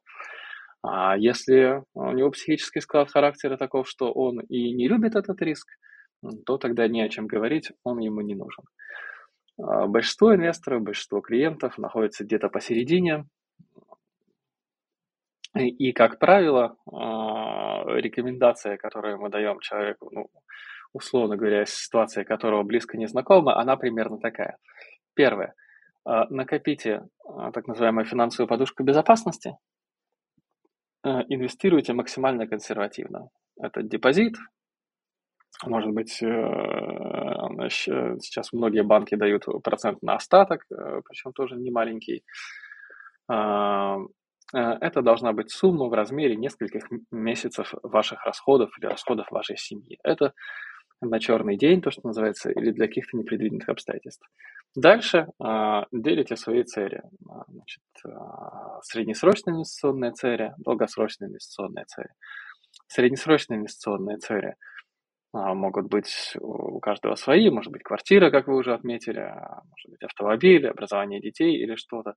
А 0.83 1.17
если 1.17 1.83
у 1.95 2.11
него 2.13 2.31
психический 2.31 2.81
склад 2.81 3.11
характера 3.11 3.57
таков, 3.57 3.89
что 3.89 4.13
он 4.13 4.41
и 4.41 4.73
не 4.73 4.89
любит 4.89 5.15
этот 5.15 5.41
риск, 5.43 5.69
то 6.45 6.59
тогда 6.59 6.89
не 6.89 7.03
о 7.03 7.09
чем 7.09 7.27
говорить, 7.27 7.73
он 7.85 7.99
ему 7.99 8.21
не 8.21 8.35
нужен. 8.35 8.65
А, 9.59 9.87
большинство 9.87 10.35
инвесторов, 10.35 10.83
большинство 10.83 11.21
клиентов 11.21 11.79
находятся 11.79 12.25
где-то 12.25 12.49
посередине. 12.49 13.25
И, 15.55 15.93
как 15.93 16.19
правило, 16.19 16.77
а, 16.93 17.85
рекомендация, 17.99 18.77
которую 18.77 19.19
мы 19.19 19.31
даем 19.31 19.61
человеку, 19.61 20.11
ну, 20.13 20.29
условно 20.93 21.37
говоря, 21.37 21.65
ситуация 21.65 22.25
которого 22.25 22.63
близко 22.63 22.99
не 22.99 23.07
знакома, 23.07 23.59
она 23.59 23.77
примерно 23.77 24.19
такая. 24.19 24.59
Первое. 25.15 25.55
А, 26.05 26.27
накопите 26.29 27.03
так 27.53 27.67
называемую 27.67 28.05
финансовую 28.05 28.49
подушку 28.49 28.85
безопасности. 28.85 29.57
Инвестируйте 31.05 31.93
максимально 31.93 32.49
консервативно. 32.49 33.29
Это 33.61 33.83
депозит, 33.83 34.35
может 35.65 35.91
быть, 35.93 36.23
э, 36.23 37.69
сейчас 38.21 38.53
многие 38.53 38.83
банки 38.83 39.15
дают 39.15 39.47
процент 39.63 40.03
на 40.03 40.17
остаток, 40.17 40.65
э, 40.71 41.01
причем 41.09 41.33
тоже 41.33 41.57
не 41.57 41.71
маленький. 41.71 42.25
А, 43.29 43.97
э, 44.55 44.59
это 44.59 45.03
должна 45.03 45.33
быть 45.33 45.51
сумма 45.51 45.87
в 45.87 45.95
размере 45.95 46.37
нескольких 46.37 46.85
месяцев 47.11 47.75
ваших 47.83 48.25
расходов 48.27 48.71
или 48.79 48.87
расходов 48.87 49.31
вашей 49.31 49.57
семьи. 49.57 49.99
Это 50.05 50.33
на 51.01 51.21
черный 51.21 51.57
день, 51.57 51.81
то, 51.81 51.91
что 51.91 52.07
называется, 52.07 52.51
или 52.51 52.71
для 52.71 52.87
каких-то 52.87 53.17
непредвиденных 53.17 53.69
обстоятельств. 53.69 54.27
Дальше 54.75 55.27
э, 55.43 55.83
делите 55.91 56.37
свои 56.37 56.65
цели. 56.65 57.03
Значит, 57.49 57.83
э, 58.05 58.11
среднесрочные 58.83 59.55
инвестиционные 59.55 60.13
цели, 60.13 60.53
долгосрочные 60.59 61.29
инвестиционные 61.31 61.87
цели. 61.87 62.11
Среднесрочные 62.89 63.59
инвестиционные 63.59 64.19
цели– 64.19 64.55
а, 64.65 64.76
могут 65.55 65.89
быть 65.89 66.35
у 66.41 66.81
каждого 66.81 67.15
свои, 67.17 67.51
может 67.51 67.73
быть 67.73 67.83
квартира, 67.83 68.31
как 68.31 68.47
вы 68.49 68.57
уже 68.57 68.75
отметили, 68.75 69.21
а, 69.21 69.63
может 69.71 69.91
быть 69.91 70.03
автомобиль, 70.03 70.67
образование 70.69 71.21
детей 71.21 71.57
или 71.57 71.75
что-то. 71.77 72.15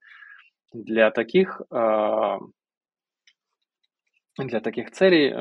Для 0.73 1.11
таких, 1.11 1.61
а, 1.71 2.39
для 4.37 4.61
таких 4.61 4.91
целей 4.91 5.31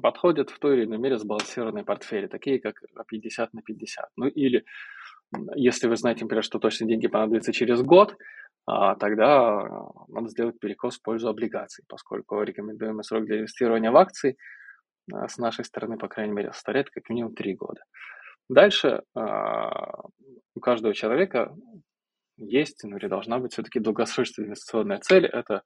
подходят 0.00 0.50
в 0.50 0.58
той 0.58 0.76
или 0.76 0.84
иной 0.84 0.98
мере 0.98 1.18
сбалансированные 1.18 1.84
портфели, 1.84 2.28
такие 2.28 2.60
как 2.60 2.80
50 3.08 3.52
на 3.52 3.62
50. 3.62 4.10
Ну 4.16 4.26
или 4.26 4.64
Если 5.56 5.88
вы 5.88 5.96
знаете, 5.96 6.24
например, 6.24 6.44
что 6.44 6.58
точно 6.58 6.86
деньги 6.86 7.06
понадобятся 7.08 7.52
через 7.52 7.82
год, 7.82 8.16
а, 8.66 8.96
тогда 8.96 9.62
надо 10.08 10.28
сделать 10.28 10.58
перекос 10.60 10.98
в 10.98 11.02
пользу 11.02 11.28
облигаций, 11.28 11.84
поскольку 11.88 12.42
рекомендуемый 12.42 13.04
срок 13.04 13.26
для 13.26 13.38
инвестирования 13.38 13.90
в 13.90 13.96
акции 13.96 14.36
с 15.10 15.38
нашей 15.38 15.64
стороны, 15.64 15.96
по 15.98 16.08
крайней 16.08 16.32
мере, 16.32 16.52
составляет 16.52 16.90
как 16.90 17.08
минимум 17.08 17.34
3 17.34 17.54
года. 17.54 17.82
Дальше 18.48 19.02
у 19.14 20.60
каждого 20.60 20.94
человека 20.94 21.54
есть, 22.36 22.84
ну 22.84 22.96
или 22.96 23.08
должна 23.08 23.38
быть 23.38 23.52
все-таки 23.52 23.80
долгосрочная 23.80 24.46
инвестиционная 24.46 24.98
цель. 24.98 25.26
Это 25.26 25.62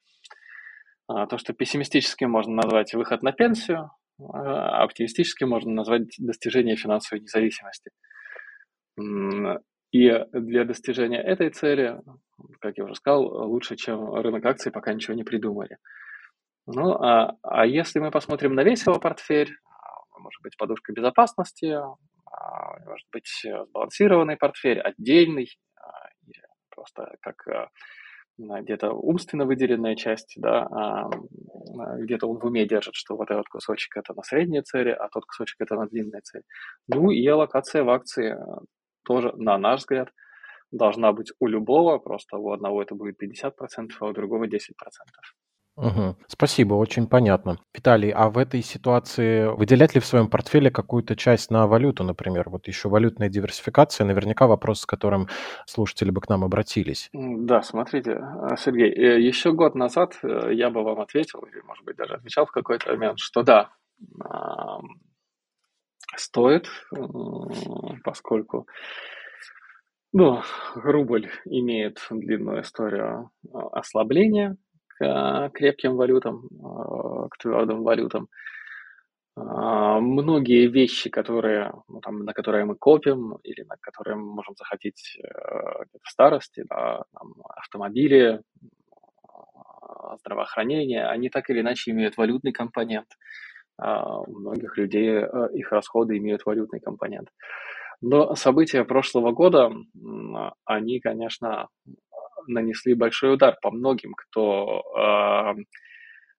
то, 1.07 1.37
что 1.39 1.53
пессимистически 1.53 2.25
можно 2.25 2.55
назвать 2.55 2.95
выход 2.95 3.23
на 3.23 3.33
пенсию, 3.33 3.91
а 4.19 4.83
оптимистически 4.83 5.45
можно 5.45 5.73
назвать 5.73 6.07
достижение 6.19 6.77
финансовой 6.77 7.21
независимости. 7.23 7.91
И 9.93 10.11
для 10.33 10.65
достижения 10.65 11.21
этой 11.21 11.51
цели, 11.51 12.01
как 12.61 12.79
я 12.79 12.85
уже 12.85 12.95
сказал, 12.95 13.25
лучше, 13.49 13.77
чем 13.77 14.15
рынок 14.15 14.45
акций, 14.47 14.73
пока 14.73 14.93
ничего 14.95 15.15
не 15.15 15.25
придумали. 15.25 15.77
Ну, 16.67 16.93
а, 16.95 17.37
а 17.43 17.67
если 17.67 17.99
мы 17.99 18.11
посмотрим 18.11 18.55
на 18.55 18.63
весь 18.63 18.87
его 18.87 18.99
портфель, 18.99 19.57
может 20.17 20.41
быть, 20.43 20.57
подушка 20.57 20.93
безопасности, 20.93 21.77
может 22.87 23.07
быть, 23.13 23.29
сбалансированный 23.45 24.37
портфель, 24.37 24.81
отдельный, 24.81 25.49
или 26.27 26.43
просто 26.71 27.17
как 27.21 27.71
где-то 28.39 28.93
умственно 28.93 29.45
выделенная 29.45 29.95
часть, 29.95 30.35
да, 30.37 30.67
а, 30.71 31.11
где-то 31.99 32.27
он 32.27 32.39
в 32.39 32.45
уме 32.45 32.67
держит, 32.67 32.95
что 32.95 33.17
вот 33.17 33.31
этот 33.31 33.47
кусочек 33.49 33.97
это 33.97 34.15
на 34.15 34.23
средние 34.23 34.63
цели, 34.63 34.91
а 34.91 35.09
тот 35.09 35.25
кусочек 35.25 35.61
это 35.61 35.77
на 35.77 35.87
длинные 35.87 36.23
цели. 36.23 36.45
Ну 36.89 37.11
и 37.11 37.27
аллокация 37.27 37.85
в 37.85 37.91
акции 37.91 38.37
тоже, 39.05 39.33
на 39.37 39.59
наш 39.59 39.81
взгляд, 39.81 40.09
должна 40.71 41.13
быть 41.13 41.33
у 41.39 41.47
любого, 41.47 41.99
просто 41.99 42.39
у 42.39 42.51
одного 42.53 42.83
это 42.83 42.95
будет 42.95 43.23
50%, 43.23 43.91
а 44.01 44.07
у 44.07 44.13
другого 44.13 44.47
10%. 44.47 44.51
Угу. 45.77 46.17
Спасибо, 46.29 46.75
очень 46.75 47.07
понятно. 47.07 47.59
Виталий, 47.75 48.11
а 48.11 48.29
в 48.29 48.37
этой 48.37 48.63
ситуации 48.63 49.47
выделять 49.47 49.95
ли 49.95 50.01
в 50.03 50.07
своем 50.07 50.29
портфеле 50.29 50.71
какую-то 50.71 51.17
часть 51.17 51.51
на 51.51 51.67
валюту, 51.67 52.05
например? 52.05 52.51
Вот 52.51 52.69
еще 52.69 52.91
валютная 52.91 53.31
диверсификация, 53.31 54.05
наверняка 54.05 54.47
вопрос, 54.47 54.81
с 54.81 54.87
которым 54.87 55.29
слушатели 55.67 56.11
бы 56.11 56.21
к 56.21 56.29
нам 56.29 56.45
обратились. 56.45 57.09
Да, 57.15 57.63
смотрите, 57.63 58.13
э, 58.13 58.57
Сергей, 58.59 58.91
э, 58.93 59.21
еще 59.21 59.53
год 59.53 59.75
назад 59.75 60.19
э, 60.23 60.51
я 60.53 60.69
бы 60.69 60.83
вам 60.83 61.01
ответил, 61.01 61.41
или, 61.41 61.63
может 61.63 61.85
быть, 61.87 61.97
даже 61.97 62.15
отвечал 62.15 62.45
в 62.45 62.53
какой-то 62.53 62.91
момент, 62.91 63.19
что 63.19 63.43
да, 63.43 63.71
стоит, 66.17 66.69
поскольку 68.05 68.67
ну, 70.13 70.43
рубль 70.75 71.31
имеет 71.47 72.07
длинную 72.11 72.61
историю 72.63 73.31
ослабления, 73.73 74.59
крепким 75.53 75.97
валютам, 75.97 76.49
а, 76.63 77.29
к 77.29 77.39
твердым 77.39 77.83
валютам. 77.83 78.29
А, 79.37 80.01
многие 80.01 80.67
вещи, 80.67 81.09
которые, 81.09 81.73
ну, 81.89 82.01
там, 82.01 82.25
на 82.25 82.33
которые 82.33 82.65
мы 82.65 82.77
копим 82.77 83.37
или 83.43 83.63
на 83.63 83.77
которые 83.81 84.17
мы 84.17 84.35
можем 84.35 84.55
захотеть 84.57 85.19
э, 85.23 85.85
в 86.03 86.09
старости, 86.09 86.65
да, 86.69 87.05
там, 87.13 87.33
автомобили, 87.57 88.41
а, 89.29 90.17
здравоохранение, 90.19 91.07
они 91.07 91.31
так 91.31 91.49
или 91.51 91.61
иначе 91.61 91.93
имеют 91.93 92.17
валютный 92.17 92.53
компонент. 92.53 93.09
У 93.79 94.39
многих 94.39 94.77
людей 94.77 95.09
э, 95.09 95.49
их 95.55 95.73
расходы 95.73 96.19
имеют 96.19 96.45
валютный 96.45 96.79
компонент. 96.81 97.29
Но 98.03 98.35
события 98.35 98.85
прошлого 98.85 99.33
года, 99.33 99.73
они, 100.65 101.01
конечно, 101.01 101.69
нанесли 102.47 102.95
большой 102.95 103.35
удар 103.35 103.57
по 103.63 103.71
многим, 103.71 104.15
кто 104.15 104.83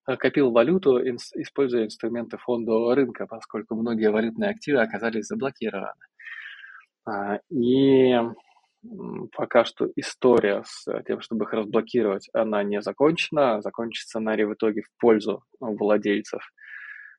э, 0.07 0.15
копил 0.17 0.51
валюту, 0.51 0.99
используя 0.99 1.85
инструменты 1.85 2.37
фондового 2.37 2.95
рынка, 2.95 3.25
поскольку 3.27 3.75
многие 3.75 4.11
валютные 4.11 4.51
активы 4.51 4.79
оказались 4.79 5.27
заблокированы. 5.27 5.93
А, 7.05 7.39
и 7.49 8.15
пока 9.31 9.63
что 9.65 9.89
история 9.95 10.63
с 10.65 10.85
тем, 11.05 11.21
чтобы 11.21 11.45
их 11.45 11.53
разблокировать, 11.53 12.29
она 12.33 12.63
не 12.63 12.81
закончена. 12.81 13.61
Закончится 13.61 14.07
сценарий 14.09 14.45
в 14.45 14.53
итоге 14.53 14.81
в 14.81 14.89
пользу 14.99 15.43
владельцев– 15.59 16.41
а, 16.51 16.62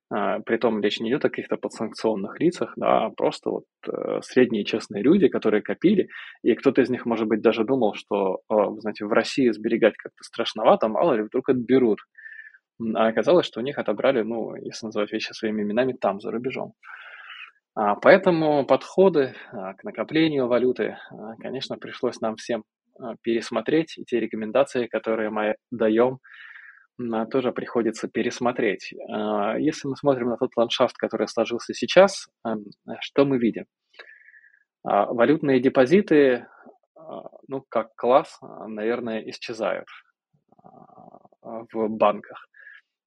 Притом 0.08 0.80
речь 0.80 1.00
не 1.00 1.08
идет 1.08 1.24
о 1.24 1.30
каких-то 1.30 1.56
подсанкционных 1.56 2.38
лицах, 2.38 2.72
да, 2.76 3.06
а 3.06 3.10
просто 3.10 3.50
вот 3.50 3.64
э, 3.88 4.20
средние 4.22 4.64
честные 4.64 5.02
люди, 5.02 5.28
которые 5.28 5.62
копили, 5.62 6.08
и 6.42 6.54
кто-то 6.54 6.82
из 6.82 6.90
них, 6.90 7.06
может 7.06 7.26
быть, 7.26 7.40
даже 7.40 7.64
думал, 7.64 7.94
что, 7.94 8.40
э, 8.50 8.54
знаете, 8.78 9.06
в 9.06 9.12
России 9.12 9.50
сберегать 9.50 9.96
как-то 9.96 10.22
страшновато, 10.22 10.88
мало 10.88 11.14
ли 11.14 11.22
вдруг 11.22 11.48
отберут. 11.48 12.00
А 12.94 13.08
оказалось, 13.08 13.46
что 13.46 13.60
у 13.60 13.62
них 13.62 13.78
отобрали, 13.78 14.22
ну, 14.22 14.54
если 14.56 14.86
называть 14.86 15.12
вещи 15.12 15.32
своими 15.32 15.62
именами, 15.62 15.94
там, 15.94 16.20
за 16.20 16.30
рубежом. 16.30 16.74
А, 17.74 17.96
поэтому 17.96 18.64
подходы 18.66 19.34
а, 19.52 19.74
к 19.74 19.84
накоплению 19.84 20.46
валюты, 20.46 20.96
а, 21.10 21.34
конечно, 21.40 21.76
пришлось 21.76 22.20
нам 22.20 22.36
всем 22.36 22.64
а, 23.00 23.14
пересмотреть, 23.22 23.98
и 23.98 24.04
те 24.04 24.20
рекомендации, 24.20 24.86
которые 24.86 25.30
мы 25.30 25.56
даем, 25.70 26.18
тоже 27.30 27.52
приходится 27.52 28.08
пересмотреть. 28.08 28.94
А, 29.10 29.58
если 29.58 29.88
мы 29.88 29.96
смотрим 29.96 30.28
на 30.28 30.36
тот 30.36 30.56
ландшафт, 30.56 30.96
который 30.96 31.28
сложился 31.28 31.74
сейчас, 31.74 32.28
эм, 32.46 32.64
что 33.00 33.24
мы 33.24 33.38
видим? 33.38 33.64
А, 34.84 35.06
валютные 35.06 35.60
депозиты, 35.60 36.46
а, 36.96 37.28
ну, 37.48 37.64
как 37.68 37.94
класс, 37.96 38.38
наверное, 38.66 39.20
исчезают 39.30 39.86
в 41.42 41.88
банках. 41.88 42.46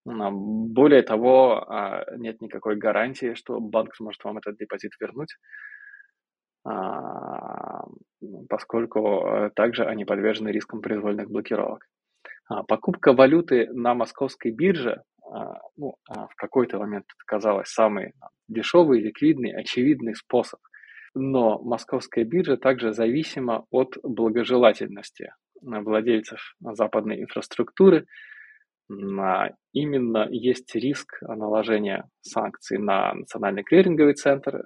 Более 0.06 1.02
того, 1.02 1.67
нет 2.17 2.39
никакой 2.39 2.78
гарантии, 2.78 3.34
что 3.34 3.60
банк 3.60 3.95
сможет 3.95 4.23
вам 4.23 4.38
этот 4.38 4.58
депозит 4.58 4.91
вернуть, 5.02 5.36
поскольку 8.50 9.28
э, 9.28 9.50
также 9.56 9.86
они 9.86 10.06
подвержены 10.06 10.50
рискам 10.50 10.82
произвольных 10.82 11.30
блокировок. 11.30 11.88
А, 12.50 12.64
покупка 12.64 13.14
валюты 13.14 13.68
на 13.74 13.94
московской 13.94 14.52
бирже 14.52 15.04
а, 15.30 15.56
ну, 15.76 15.96
а, 16.10 16.28
в 16.28 16.36
какой-то 16.36 16.80
момент 16.80 17.06
казалось 17.26 17.70
самый 17.70 18.14
дешевый, 18.48 19.02
ликвидный, 19.02 19.54
очевидный 19.54 20.16
способ. 20.16 20.60
Но 21.14 21.60
московская 21.62 22.24
биржа 22.24 22.58
также 22.58 22.94
зависима 22.94 23.66
от 23.72 23.98
благожелательности 24.04 25.32
владельцев 25.62 26.40
западной 26.60 27.22
инфраструктуры. 27.24 28.06
Именно 28.88 30.28
есть 30.30 30.76
риск 30.76 31.20
наложения 31.22 32.08
санкций 32.22 32.78
на 32.78 33.16
национальный 33.16 33.64
клиринговый 33.64 34.14
центр, 34.14 34.62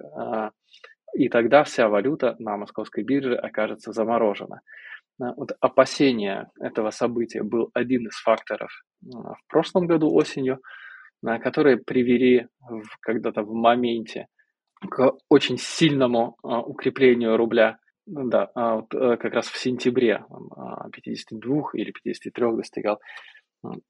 и 1.14 1.28
тогда 1.28 1.64
вся 1.64 1.88
валюта 1.88 2.36
на 2.38 2.58
московской 2.58 3.02
бирже 3.02 3.34
окажется 3.34 3.92
заморожена. 3.92 4.60
Вот 5.18 5.52
опасение 5.60 6.50
этого 6.60 6.90
события 6.90 7.42
был 7.42 7.70
один 7.74 8.06
из 8.06 8.14
факторов 8.16 8.70
а, 9.04 9.34
в 9.34 9.46
прошлом 9.48 9.86
году 9.86 10.12
осенью, 10.12 10.60
которые 11.22 11.76
привели 11.76 12.48
когда-то 13.00 13.42
в 13.42 13.52
моменте 13.52 14.26
к 14.90 15.12
очень 15.28 15.58
сильному 15.58 16.36
укреплению 16.42 17.36
рубля. 17.36 17.78
Ну 18.06 18.28
да, 18.28 18.50
а 18.56 18.76
вот 18.76 18.92
э, 18.94 19.16
как 19.16 19.32
раз 19.32 19.46
в 19.46 19.56
сентябре 19.56 20.24
52 20.92 21.70
или 21.74 21.92
53 21.92 22.56
достигал. 22.56 22.98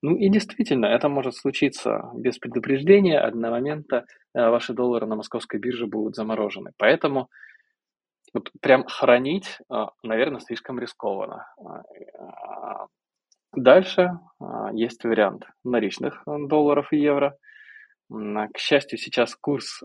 Ну 0.02 0.16
и 0.16 0.28
действительно, 0.28 0.86
это 0.86 1.08
может 1.08 1.34
случиться 1.34 2.10
без 2.14 2.38
предупреждения. 2.38 3.18
Одного 3.18 3.54
момента 3.54 4.04
э, 4.34 4.48
ваши 4.48 4.74
доллары 4.74 5.06
на 5.06 5.16
московской 5.16 5.58
бирже 5.58 5.86
будут 5.86 6.14
заморожены. 6.14 6.72
Поэтому 6.76 7.30
вот 8.34 8.50
прям 8.60 8.84
хранить, 8.84 9.58
а, 9.68 9.90
наверное, 10.02 10.40
слишком 10.40 10.78
рискованно. 10.78 11.46
А, 11.58 11.82
дальше 13.54 14.10
а, 14.40 14.70
есть 14.72 15.04
вариант 15.04 15.44
наличных 15.64 16.22
долларов 16.26 16.92
и 16.92 16.98
евро. 16.98 17.36
К 18.10 18.58
счастью, 18.58 18.98
сейчас 18.98 19.34
курс 19.34 19.82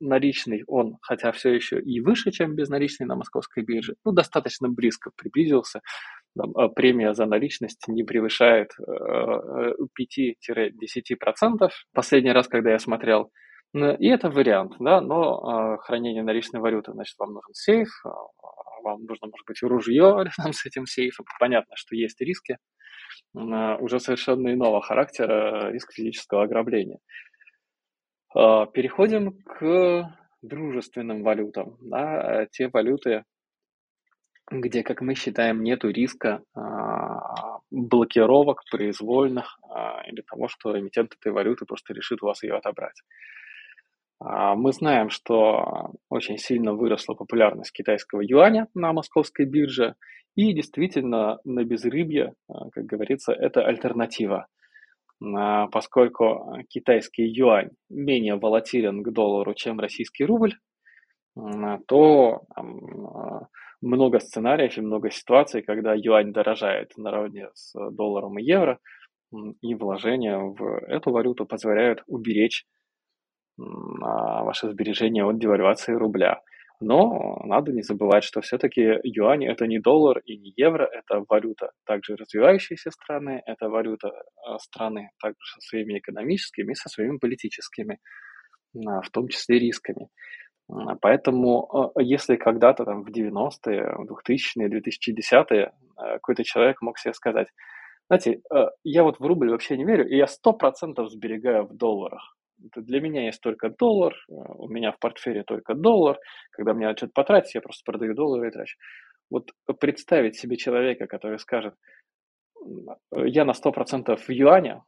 наличный, 0.00 0.64
он, 0.66 0.96
хотя 1.02 1.32
все 1.32 1.52
еще 1.52 1.78
и 1.78 2.00
выше, 2.00 2.30
чем 2.30 2.54
безналичный 2.54 3.06
на 3.06 3.14
московской 3.14 3.62
бирже, 3.62 3.94
ну, 4.06 4.12
достаточно 4.12 4.70
близко 4.70 5.10
приблизился. 5.14 5.82
Премия 6.76 7.12
за 7.12 7.26
наличность 7.26 7.86
не 7.86 8.04
превышает 8.04 8.70
5-10%. 8.80 11.70
Последний 11.92 12.32
раз, 12.32 12.48
когда 12.48 12.70
я 12.70 12.78
смотрел 12.78 13.30
и 13.74 14.08
это 14.08 14.30
вариант, 14.30 14.74
да, 14.78 15.00
но 15.00 15.74
э, 15.74 15.78
хранение 15.82 16.22
наличной 16.22 16.60
валюты, 16.60 16.92
значит, 16.92 17.18
вам 17.18 17.34
нужен 17.34 17.52
сейф, 17.52 17.88
э, 18.04 18.08
вам 18.82 19.04
нужно, 19.04 19.28
может 19.28 19.46
быть, 19.46 19.62
ружье 19.62 20.24
рядом 20.38 20.52
с 20.52 20.64
этим 20.64 20.86
сейфом. 20.86 21.26
Понятно, 21.38 21.76
что 21.76 21.94
есть 21.94 22.20
риски 22.20 22.56
э, 23.36 23.76
уже 23.80 24.00
совершенно 24.00 24.52
иного 24.52 24.80
характера, 24.80 25.70
риск 25.70 25.92
физического 25.92 26.44
ограбления. 26.44 26.98
Э, 28.34 28.66
переходим 28.72 29.42
к 29.42 30.14
дружественным 30.42 31.22
валютам. 31.22 31.76
Да, 31.80 32.46
те 32.50 32.68
валюты, 32.68 33.24
где, 34.50 34.82
как 34.82 35.00
мы 35.00 35.14
считаем, 35.14 35.62
нету 35.62 35.90
риска 35.90 36.42
а, 36.54 37.58
блокировок 37.70 38.62
произвольных 38.70 39.58
а, 39.68 40.02
или 40.06 40.22
того, 40.22 40.48
что 40.48 40.78
эмитент 40.78 41.14
этой 41.14 41.32
валюты 41.32 41.66
просто 41.66 41.92
решит 41.92 42.22
у 42.22 42.26
вас 42.26 42.42
ее 42.42 42.54
отобрать. 42.54 43.02
А, 44.20 44.54
мы 44.54 44.72
знаем, 44.72 45.10
что 45.10 45.92
очень 46.08 46.38
сильно 46.38 46.74
выросла 46.74 47.14
популярность 47.14 47.72
китайского 47.72 48.20
юаня 48.20 48.68
на 48.74 48.92
московской 48.92 49.46
бирже, 49.46 49.94
и 50.34 50.52
действительно 50.52 51.38
на 51.44 51.64
безрыбье, 51.64 52.34
а, 52.48 52.70
как 52.70 52.84
говорится, 52.84 53.32
это 53.32 53.64
альтернатива, 53.64 54.46
а, 55.22 55.68
поскольку 55.68 56.56
китайский 56.68 57.26
юань 57.26 57.70
менее 57.88 58.36
волатилен 58.36 59.02
к 59.02 59.12
доллару, 59.12 59.54
чем 59.54 59.80
российский 59.80 60.24
рубль, 60.24 60.54
то 61.86 62.42
много 63.80 64.18
сценариев 64.18 64.76
и 64.76 64.80
много 64.80 65.08
ситуаций, 65.12 65.62
когда 65.62 65.94
юань 65.94 66.32
дорожает 66.32 66.96
наравне 66.96 67.48
с 67.54 67.74
долларом 67.92 68.40
и 68.40 68.42
евро, 68.42 68.80
и 69.60 69.74
вложения 69.76 70.36
в 70.36 70.78
эту 70.88 71.12
валюту 71.12 71.46
позволяют 71.46 72.02
уберечь 72.08 72.64
ваши 73.58 74.70
сбережения 74.70 75.24
от 75.24 75.38
девальвации 75.38 75.92
рубля. 75.92 76.40
Но 76.80 77.40
надо 77.44 77.72
не 77.72 77.82
забывать, 77.82 78.22
что 78.22 78.40
все-таки 78.40 79.00
юань– 79.02 79.44
это 79.46 79.66
не 79.66 79.80
доллар 79.80 80.20
и 80.24 80.38
не 80.38 80.52
евро, 80.56 80.84
это 80.84 81.24
валюта 81.28 81.72
также 81.84 82.14
развивающейся 82.14 82.90
страны, 82.92 83.42
это 83.46 83.68
валюта 83.68 84.12
а, 84.46 84.58
страны 84.58 85.10
также 85.20 85.38
со 85.54 85.60
своими 85.60 85.98
экономическими 85.98 86.72
и 86.72 86.76
со 86.76 86.88
своими 86.88 87.18
политическими, 87.18 87.98
а, 88.86 89.00
в 89.00 89.10
том 89.10 89.26
числе 89.26 89.58
рисками. 89.58 90.08
А, 90.70 90.94
поэтому 91.00 91.92
если 91.98 92.36
когда-то 92.36 92.84
там 92.84 93.02
в 93.02 93.10
90-е, 93.10 93.96
2000-е, 94.06 94.68
2010-е 94.68 95.72
какой-то 95.96 96.44
человек 96.44 96.80
мог 96.80 96.98
себе 96.98 97.12
сказать, 97.12 97.48
знаете, 98.08 98.40
я 98.84 99.02
вот 99.02 99.18
в 99.18 99.26
рубль 99.26 99.50
вообще 99.50 99.76
не 99.76 99.84
верю, 99.84 100.08
и 100.08 100.16
я 100.16 100.26
100% 100.26 101.08
сберегаю 101.08 101.66
в 101.66 101.76
долларах. 101.76 102.37
Для 102.58 103.00
меня 103.00 103.26
есть 103.26 103.40
только 103.40 103.70
доллар, 103.70 104.14
э, 104.28 104.32
у 104.32 104.68
меня 104.68 104.92
в 104.92 104.98
портфеле 104.98 105.42
только 105.42 105.74
доллар. 105.74 106.18
Когда 106.50 106.74
мне 106.74 106.94
что-то 106.96 107.12
потратить, 107.14 107.54
я 107.54 107.60
просто 107.60 107.82
продаю 107.84 108.14
доллары 108.14 108.48
и 108.48 108.50
трачу. 108.50 108.76
Вот 109.30 109.50
представить 109.80 110.36
себе 110.36 110.56
человека, 110.56 111.06
который 111.06 111.38
скажет, 111.38 111.74
я 113.12 113.44
на 113.44 113.52
100% 113.52 114.16
в 114.16 114.30
юане, 114.30 114.82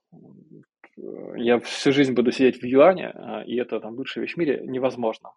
я 1.37 1.59
всю 1.61 1.92
жизнь 1.92 2.14
буду 2.14 2.33
сидеть 2.33 2.61
в 2.61 2.64
юане, 2.64 3.11
а, 3.14 3.42
и 3.42 3.56
это 3.56 3.80
там 3.80 3.94
лучшая 3.94 4.22
вещь 4.22 4.35
в 4.35 4.38
мире, 4.38 4.61
невозможно, 4.64 5.30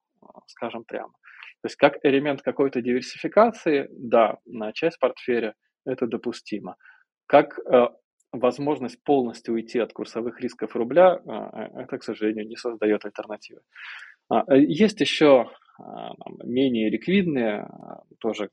скажем 0.47 0.83
прямо. 0.83 1.13
То 1.61 1.67
есть 1.67 1.75
как 1.77 1.97
элемент 2.03 2.41
какой-то 2.41 2.81
диверсификации, 2.81 3.87
да, 3.91 4.37
на 4.45 4.73
часть 4.73 4.99
портфеля 4.99 5.55
это 5.85 6.07
допустимо. 6.07 6.75
Как 7.25 7.57
э, 7.59 7.87
возможность 8.33 9.01
полностью 9.03 9.53
уйти 9.53 9.79
от 9.79 9.93
курсовых 9.93 10.41
рисков 10.41 10.75
рубля, 10.75 11.21
а, 11.25 11.67
э, 11.67 11.83
это, 11.83 11.97
к 11.99 12.03
сожалению, 12.03 12.47
не 12.47 12.55
создает 12.55 13.05
альтернативы. 13.05 13.61
А, 14.29 14.43
э, 14.47 14.59
есть 14.59 14.99
еще 14.99 15.51
а, 15.79 16.11
менее 16.43 16.89
ликвидные, 16.89 17.67
тоже 18.19 18.49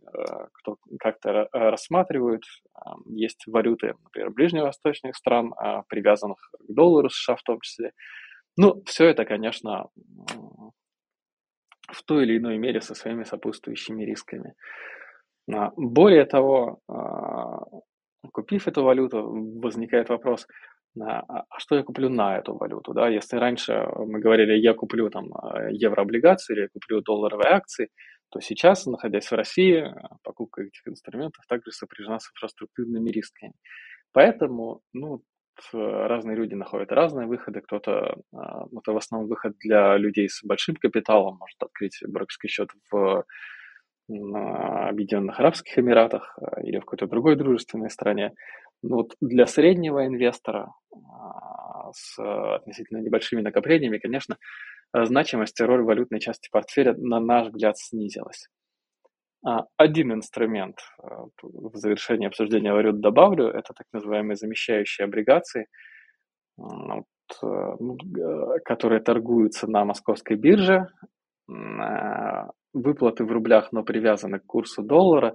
кто 0.53 0.77
как-то 0.99 1.49
рассматривают. 1.53 2.43
Есть 3.07 3.47
валюты, 3.47 3.95
например, 4.05 4.31
ближневосточных 4.31 5.15
стран, 5.15 5.53
привязанных 5.89 6.39
к 6.39 6.73
доллару 6.73 7.11
США 7.11 7.37
в 7.37 7.43
том 7.43 7.61
числе. 7.61 7.93
Ну, 8.57 8.83
все 8.87 9.07
это, 9.07 9.27
конечно, 9.27 9.89
в 11.93 12.03
той 12.05 12.25
или 12.25 12.39
иной 12.39 12.57
мере 12.57 12.81
со 12.81 12.95
своими 12.95 13.25
сопутствующими 13.25 14.03
рисками. 14.03 14.55
Более 15.77 16.25
того, 16.25 16.81
Купив 18.33 18.69
эту 18.69 18.83
валюту, 18.85 19.23
возникает 19.61 20.09
вопрос, 20.09 20.47
а, 21.01 21.21
а 21.49 21.59
что 21.59 21.77
я 21.77 21.83
куплю 21.83 22.09
на 22.09 22.39
эту 22.39 22.57
валюту, 22.57 22.93
да, 22.93 23.09
если 23.09 23.37
раньше 23.37 23.87
мы 23.97 24.19
говорили, 24.21 24.55
я 24.55 24.75
куплю 24.75 25.09
там 25.09 25.33
а, 25.35 25.71
еврооблигации 25.71 26.55
или 26.55 26.61
я 26.63 26.69
куплю 26.69 27.01
долларовые 27.01 27.51
акции, 27.51 27.89
то 28.31 28.41
сейчас, 28.41 28.87
находясь 28.87 29.31
в 29.31 29.35
России, 29.35 29.85
покупка 30.23 30.63
этих 30.63 30.87
инструментов 30.87 31.45
также 31.49 31.73
сопряжена 31.73 32.19
с 32.21 32.31
инфраструктурными 32.31 33.11
рисками. 33.11 33.55
Поэтому, 34.13 34.83
ну, 34.93 35.23
разные 35.73 36.37
люди 36.37 36.55
находят 36.55 36.93
разные 36.93 37.27
выходы. 37.27 37.61
Кто-то, 37.61 38.17
ну, 38.33 38.81
это 38.81 38.93
в 38.93 38.97
основном 38.97 39.29
выход 39.29 39.57
для 39.59 39.97
людей 39.97 40.29
с 40.29 40.45
большим 40.45 40.77
капиталом, 40.77 41.39
может 41.39 41.61
открыть 41.61 41.99
брокерский 42.07 42.49
счет 42.49 42.71
в 42.91 43.25
на 44.11 44.89
Объединенных 44.89 45.39
Арабских 45.39 45.79
Эмиратах 45.79 46.37
э, 46.41 46.63
или 46.63 46.79
в 46.79 46.81
какой-то 46.81 47.07
другой 47.07 47.37
дружественной 47.37 47.91
стране. 47.91 48.33
Но 48.83 48.97
вот 48.97 49.15
для 49.21 49.47
среднего 49.47 50.07
инвестора 50.07 50.73
а, 50.93 51.93
с 51.93 52.19
относительно 52.19 52.99
небольшими 52.99 53.43
накоплениями, 53.43 53.99
конечно, 53.99 54.37
значимость 54.95 55.61
и 55.61 55.65
роль 55.65 55.85
валютной 55.85 56.19
части 56.19 56.49
портфеля, 56.51 56.95
на 56.97 57.21
наш 57.21 57.49
взгляд, 57.49 57.77
снизилась. 57.79 58.49
А, 59.43 59.65
один 59.77 60.13
инструмент 60.13 60.79
э, 61.03 61.07
в 61.43 61.77
завершении 61.77 62.27
обсуждения 62.27 62.73
валют 62.73 63.01
добавлю, 63.01 63.47
это 63.47 63.73
так 63.75 63.87
называемые 63.93 64.37
замещающие 64.37 65.07
облигации, 65.07 65.67
э, 66.59 66.63
ну, 67.43 67.97
которые 68.65 69.01
торгуются 69.01 69.71
на 69.71 69.85
московской 69.85 70.37
бирже 70.37 70.89
выплаты 72.73 73.25
в 73.25 73.31
рублях, 73.31 73.73
но 73.73 73.83
привязаны 73.83 74.39
к 74.39 74.47
курсу 74.47 74.83
доллара, 74.83 75.35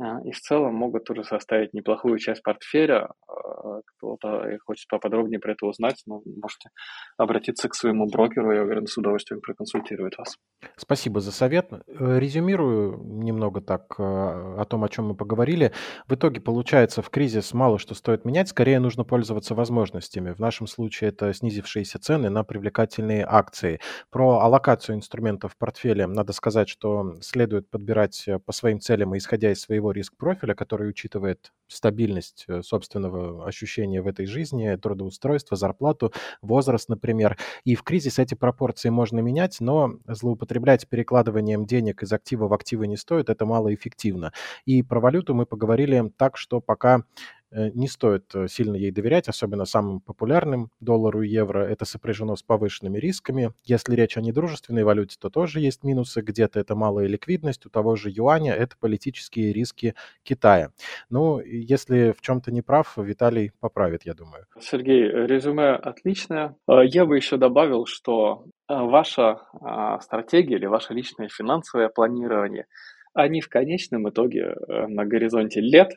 и 0.00 0.30
в 0.30 0.40
целом 0.40 0.74
могут 0.74 1.04
тоже 1.04 1.24
составить 1.24 1.74
неплохую 1.74 2.18
часть 2.18 2.42
портфеля. 2.42 3.08
А, 3.26 3.80
кто-то 3.84 4.48
хочет 4.64 4.86
поподробнее 4.88 5.40
про 5.40 5.52
это 5.52 5.66
узнать, 5.66 6.02
но 6.06 6.22
можете 6.40 6.70
обратиться 7.16 7.68
к 7.68 7.74
своему 7.74 8.06
брокеру, 8.06 8.52
я 8.52 8.62
уверен, 8.62 8.86
с 8.86 8.96
удовольствием 8.96 9.40
проконсультирует 9.40 10.16
вас. 10.16 10.36
Спасибо 10.76 11.20
за 11.20 11.32
совет. 11.32 11.72
Э, 11.72 12.18
резюмирую 12.18 13.00
немного 13.02 13.60
так 13.60 13.94
э, 13.98 14.02
о 14.02 14.64
том, 14.68 14.84
о 14.84 14.88
чем 14.88 15.08
мы 15.08 15.14
поговорили. 15.16 15.72
В 16.06 16.14
итоге 16.14 16.40
получается, 16.40 17.02
в 17.02 17.10
кризис 17.10 17.52
мало 17.52 17.78
что 17.78 17.94
стоит 17.94 18.24
менять, 18.24 18.48
скорее 18.48 18.78
нужно 18.78 19.04
пользоваться 19.04 19.54
возможностями. 19.54 20.32
В 20.32 20.38
нашем 20.38 20.66
случае 20.66 21.10
это 21.10 21.32
снизившиеся 21.32 21.98
цены 21.98 22.30
на 22.30 22.44
привлекательные 22.44 23.24
акции. 23.28 23.80
Про 24.10 24.40
аллокацию 24.40 24.96
инструментов 24.96 25.54
в 25.54 25.56
портфеле 25.56 26.06
надо 26.06 26.32
сказать, 26.32 26.68
что 26.68 27.16
следует 27.20 27.68
подбирать 27.68 28.28
э, 28.28 28.38
по 28.38 28.52
своим 28.52 28.80
целям 28.80 29.14
и 29.14 29.18
исходя 29.18 29.50
из 29.50 29.60
своего 29.60 29.87
риск-профиля, 29.92 30.54
который 30.54 30.88
учитывает 30.88 31.52
стабильность 31.66 32.46
собственного 32.62 33.46
ощущения 33.46 34.00
в 34.02 34.06
этой 34.06 34.26
жизни, 34.26 34.76
трудоустройство, 34.76 35.56
зарплату, 35.56 36.12
возраст, 36.42 36.88
например. 36.88 37.36
И 37.64 37.74
в 37.74 37.82
кризис 37.82 38.18
эти 38.18 38.34
пропорции 38.34 38.88
можно 38.88 39.20
менять, 39.20 39.58
но 39.60 39.94
злоупотреблять 40.06 40.88
перекладыванием 40.88 41.66
денег 41.66 42.02
из 42.02 42.12
актива 42.12 42.48
в 42.48 42.52
активы 42.52 42.86
не 42.86 42.96
стоит, 42.96 43.30
это 43.30 43.44
малоэффективно. 43.44 44.32
И 44.64 44.82
про 44.82 45.00
валюту 45.00 45.34
мы 45.34 45.46
поговорили 45.46 46.12
так, 46.16 46.36
что 46.36 46.60
пока 46.60 47.02
Э, 47.02 47.37
не 47.50 47.88
стоит 47.88 48.34
э, 48.34 48.46
сильно 48.48 48.76
ей 48.76 48.90
доверять, 48.90 49.28
особенно 49.28 49.64
самым 49.64 50.00
популярным 50.00 50.70
доллару 50.80 51.22
и 51.22 51.28
евро. 51.28 51.60
Это 51.64 51.84
сопряжено 51.84 52.36
с 52.36 52.42
повышенными 52.42 52.98
рисками. 52.98 53.52
Если 53.64 53.94
речь 53.94 54.16
о 54.16 54.20
недружественной 54.20 54.84
валюте, 54.84 55.16
то 55.18 55.30
тоже 55.30 55.60
есть 55.60 55.82
минусы. 55.82 56.20
Где-то 56.20 56.60
это 56.60 56.74
малая 56.74 57.06
ликвидность, 57.06 57.64
у 57.66 57.70
того 57.70 57.96
же 57.96 58.10
юаня 58.10 58.52
это 58.52 58.76
политические 58.78 59.52
риски 59.52 59.94
Китая. 60.22 60.70
Ну, 61.08 61.40
если 61.40 62.12
в 62.16 62.20
чем-то 62.20 62.52
не 62.52 62.60
прав, 62.60 62.96
Виталий 62.98 63.52
поправит, 63.60 64.02
я 64.04 64.14
думаю. 64.14 64.44
Сергей, 64.60 65.08
резюме 65.08 65.70
отличное. 65.70 66.56
Э, 66.68 66.84
я 66.84 67.06
бы 67.06 67.16
еще 67.16 67.38
добавил, 67.38 67.86
что 67.86 68.44
ваша 68.68 69.40
а, 69.62 69.98
стратегия 70.00 70.56
или 70.56 70.66
ваше 70.66 70.92
личное 70.92 71.28
финансовое 71.28 71.88
планирование, 71.88 72.66
они 73.14 73.40
в 73.40 73.48
конечном 73.48 74.10
итоге 74.10 74.54
на 74.68 75.06
горизонте 75.06 75.62
лет 75.62 75.92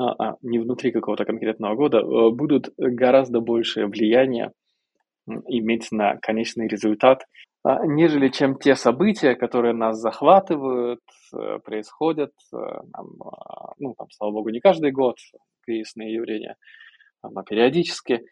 а, 0.00 0.14
а, 0.18 0.36
не 0.40 0.58
внутри 0.58 0.92
какого-то 0.92 1.26
конкретного 1.26 1.74
года, 1.74 1.98
э, 1.98 2.30
будут 2.30 2.70
гораздо 2.78 3.40
большее 3.40 3.86
влияние 3.86 4.52
иметь 5.26 5.92
на 5.92 6.16
конечный 6.16 6.68
результат, 6.68 7.24
а, 7.62 7.84
нежели 7.84 8.28
чем 8.28 8.58
те 8.58 8.76
события, 8.76 9.34
которые 9.34 9.74
нас 9.74 9.98
захватывают, 9.98 11.00
э, 11.34 11.58
происходят, 11.62 12.32
э, 12.54 12.56
ну, 13.78 13.94
там, 13.98 14.06
слава 14.10 14.32
богу, 14.32 14.48
не 14.48 14.60
каждый 14.60 14.90
год 14.90 15.16
кризисные 15.66 16.14
явления, 16.14 16.56
но 17.22 17.42
периодически. 17.42 18.22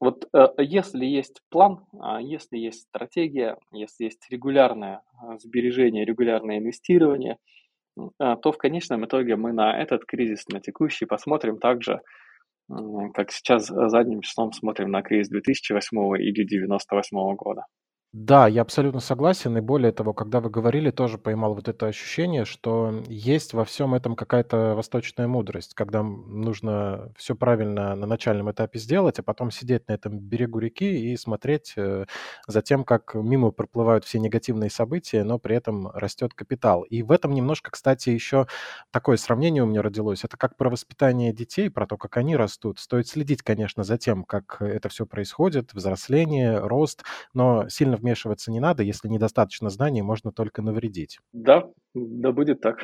Вот 0.00 0.28
если 0.58 1.06
есть 1.06 1.40
план, 1.48 1.86
если 2.20 2.58
есть 2.58 2.82
стратегия, 2.88 3.56
если 3.72 4.04
есть 4.04 4.26
регулярное 4.30 5.02
сбережение, 5.38 6.04
регулярное 6.04 6.58
инвестирование– 6.58 7.36
а, 7.46 7.65
то 8.18 8.52
в 8.52 8.58
конечном 8.58 9.04
итоге 9.06 9.36
мы 9.36 9.52
на 9.52 9.80
этот 9.80 10.04
кризис, 10.04 10.46
на 10.48 10.60
текущий, 10.60 11.06
посмотрим 11.06 11.58
также, 11.58 12.00
как 13.14 13.30
сейчас 13.32 13.66
задним 13.66 14.20
числом 14.20 14.52
смотрим 14.52 14.90
на 14.90 15.02
кризис 15.02 15.28
2008 15.28 15.96
или 16.18 16.44
1998 16.44 17.34
года. 17.36 17.62
Да, 18.18 18.46
я 18.48 18.62
абсолютно 18.62 19.00
согласен. 19.00 19.58
И 19.58 19.60
более 19.60 19.92
того, 19.92 20.14
когда 20.14 20.40
вы 20.40 20.48
говорили, 20.48 20.90
тоже 20.90 21.18
поймал 21.18 21.54
вот 21.54 21.68
это 21.68 21.86
ощущение, 21.86 22.46
что 22.46 23.02
есть 23.08 23.52
во 23.52 23.66
всем 23.66 23.94
этом 23.94 24.16
какая-то 24.16 24.72
восточная 24.74 25.26
мудрость, 25.28 25.74
когда 25.74 26.02
нужно 26.02 27.12
все 27.18 27.34
правильно 27.34 27.94
на 27.94 28.06
начальном 28.06 28.50
этапе 28.50 28.78
сделать, 28.78 29.18
а 29.18 29.22
потом 29.22 29.50
сидеть 29.50 29.86
на 29.88 29.92
этом 29.92 30.18
берегу 30.18 30.60
реки 30.60 31.12
и 31.12 31.14
смотреть 31.18 31.74
э, 31.76 32.06
за 32.46 32.62
тем, 32.62 32.84
как 32.84 33.14
мимо 33.14 33.50
проплывают 33.50 34.06
все 34.06 34.18
негативные 34.18 34.70
события, 34.70 35.22
но 35.22 35.38
при 35.38 35.54
этом 35.56 35.88
растет 35.92 36.32
капитал. 36.32 36.84
И 36.84 37.02
в 37.02 37.12
этом 37.12 37.34
немножко, 37.34 37.70
кстати, 37.70 38.08
еще 38.08 38.46
такое 38.90 39.18
сравнение 39.18 39.62
у 39.62 39.66
меня 39.66 39.82
родилось. 39.82 40.24
Это 40.24 40.36
как 40.36 40.56
про 40.56 40.70
воспитание 40.70 41.32
детей, 41.34 41.70
про 41.70 41.86
то, 41.86 41.96
как 41.98 42.16
они 42.16 42.34
растут. 42.36 42.78
Стоит 42.78 43.08
следить, 43.08 43.42
конечно, 43.42 43.84
за 43.84 43.98
тем, 43.98 44.24
как 44.24 44.56
это 44.62 44.88
все 44.88 45.04
происходит, 45.06 45.74
взросление, 45.74 46.58
рост, 46.60 47.04
но 47.34 47.68
сильно 47.68 47.96
вмешиваться 48.06 48.52
не 48.52 48.60
надо. 48.60 48.84
Если 48.84 49.08
недостаточно 49.08 49.68
знаний, 49.68 50.02
можно 50.02 50.30
только 50.30 50.62
навредить. 50.62 51.18
Да, 51.32 51.64
да 51.94 52.30
будет 52.30 52.60
так. 52.60 52.78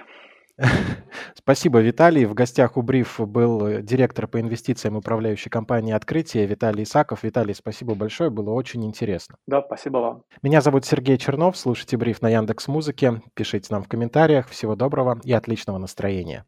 Спасибо, 1.34 1.80
Виталий. 1.80 2.24
В 2.24 2.34
гостях 2.34 2.76
у 2.76 2.82
Бриф 2.82 3.20
был 3.20 3.66
э, 3.66 3.82
директор 3.82 4.26
по 4.26 4.40
инвестициям 4.40 4.96
управляющей 4.96 5.50
компании 5.50 5.94
«Открытие» 5.94 6.46
Виталий 6.46 6.82
Исаков. 6.82 7.22
Виталий, 7.22 7.54
спасибо 7.54 7.94
большое, 7.94 8.30
было 8.30 8.50
очень 8.50 8.84
интересно. 8.84 9.36
Да, 9.46 9.62
спасибо 9.62 9.98
вам. 9.98 10.22
Меня 10.42 10.60
зовут 10.60 10.84
Сергей 10.84 11.16
Чернов. 11.16 11.56
Слушайте 11.56 11.96
Бриф 11.96 12.20
на 12.20 12.28
Яндекс 12.28 12.68
Музыке. 12.68 13.22
Пишите 13.34 13.68
нам 13.70 13.82
в 13.82 13.88
комментариях. 13.88 14.48
Всего 14.48 14.74
доброго 14.74 15.20
и 15.24 15.32
отличного 15.32 15.78
настроения. 15.78 16.44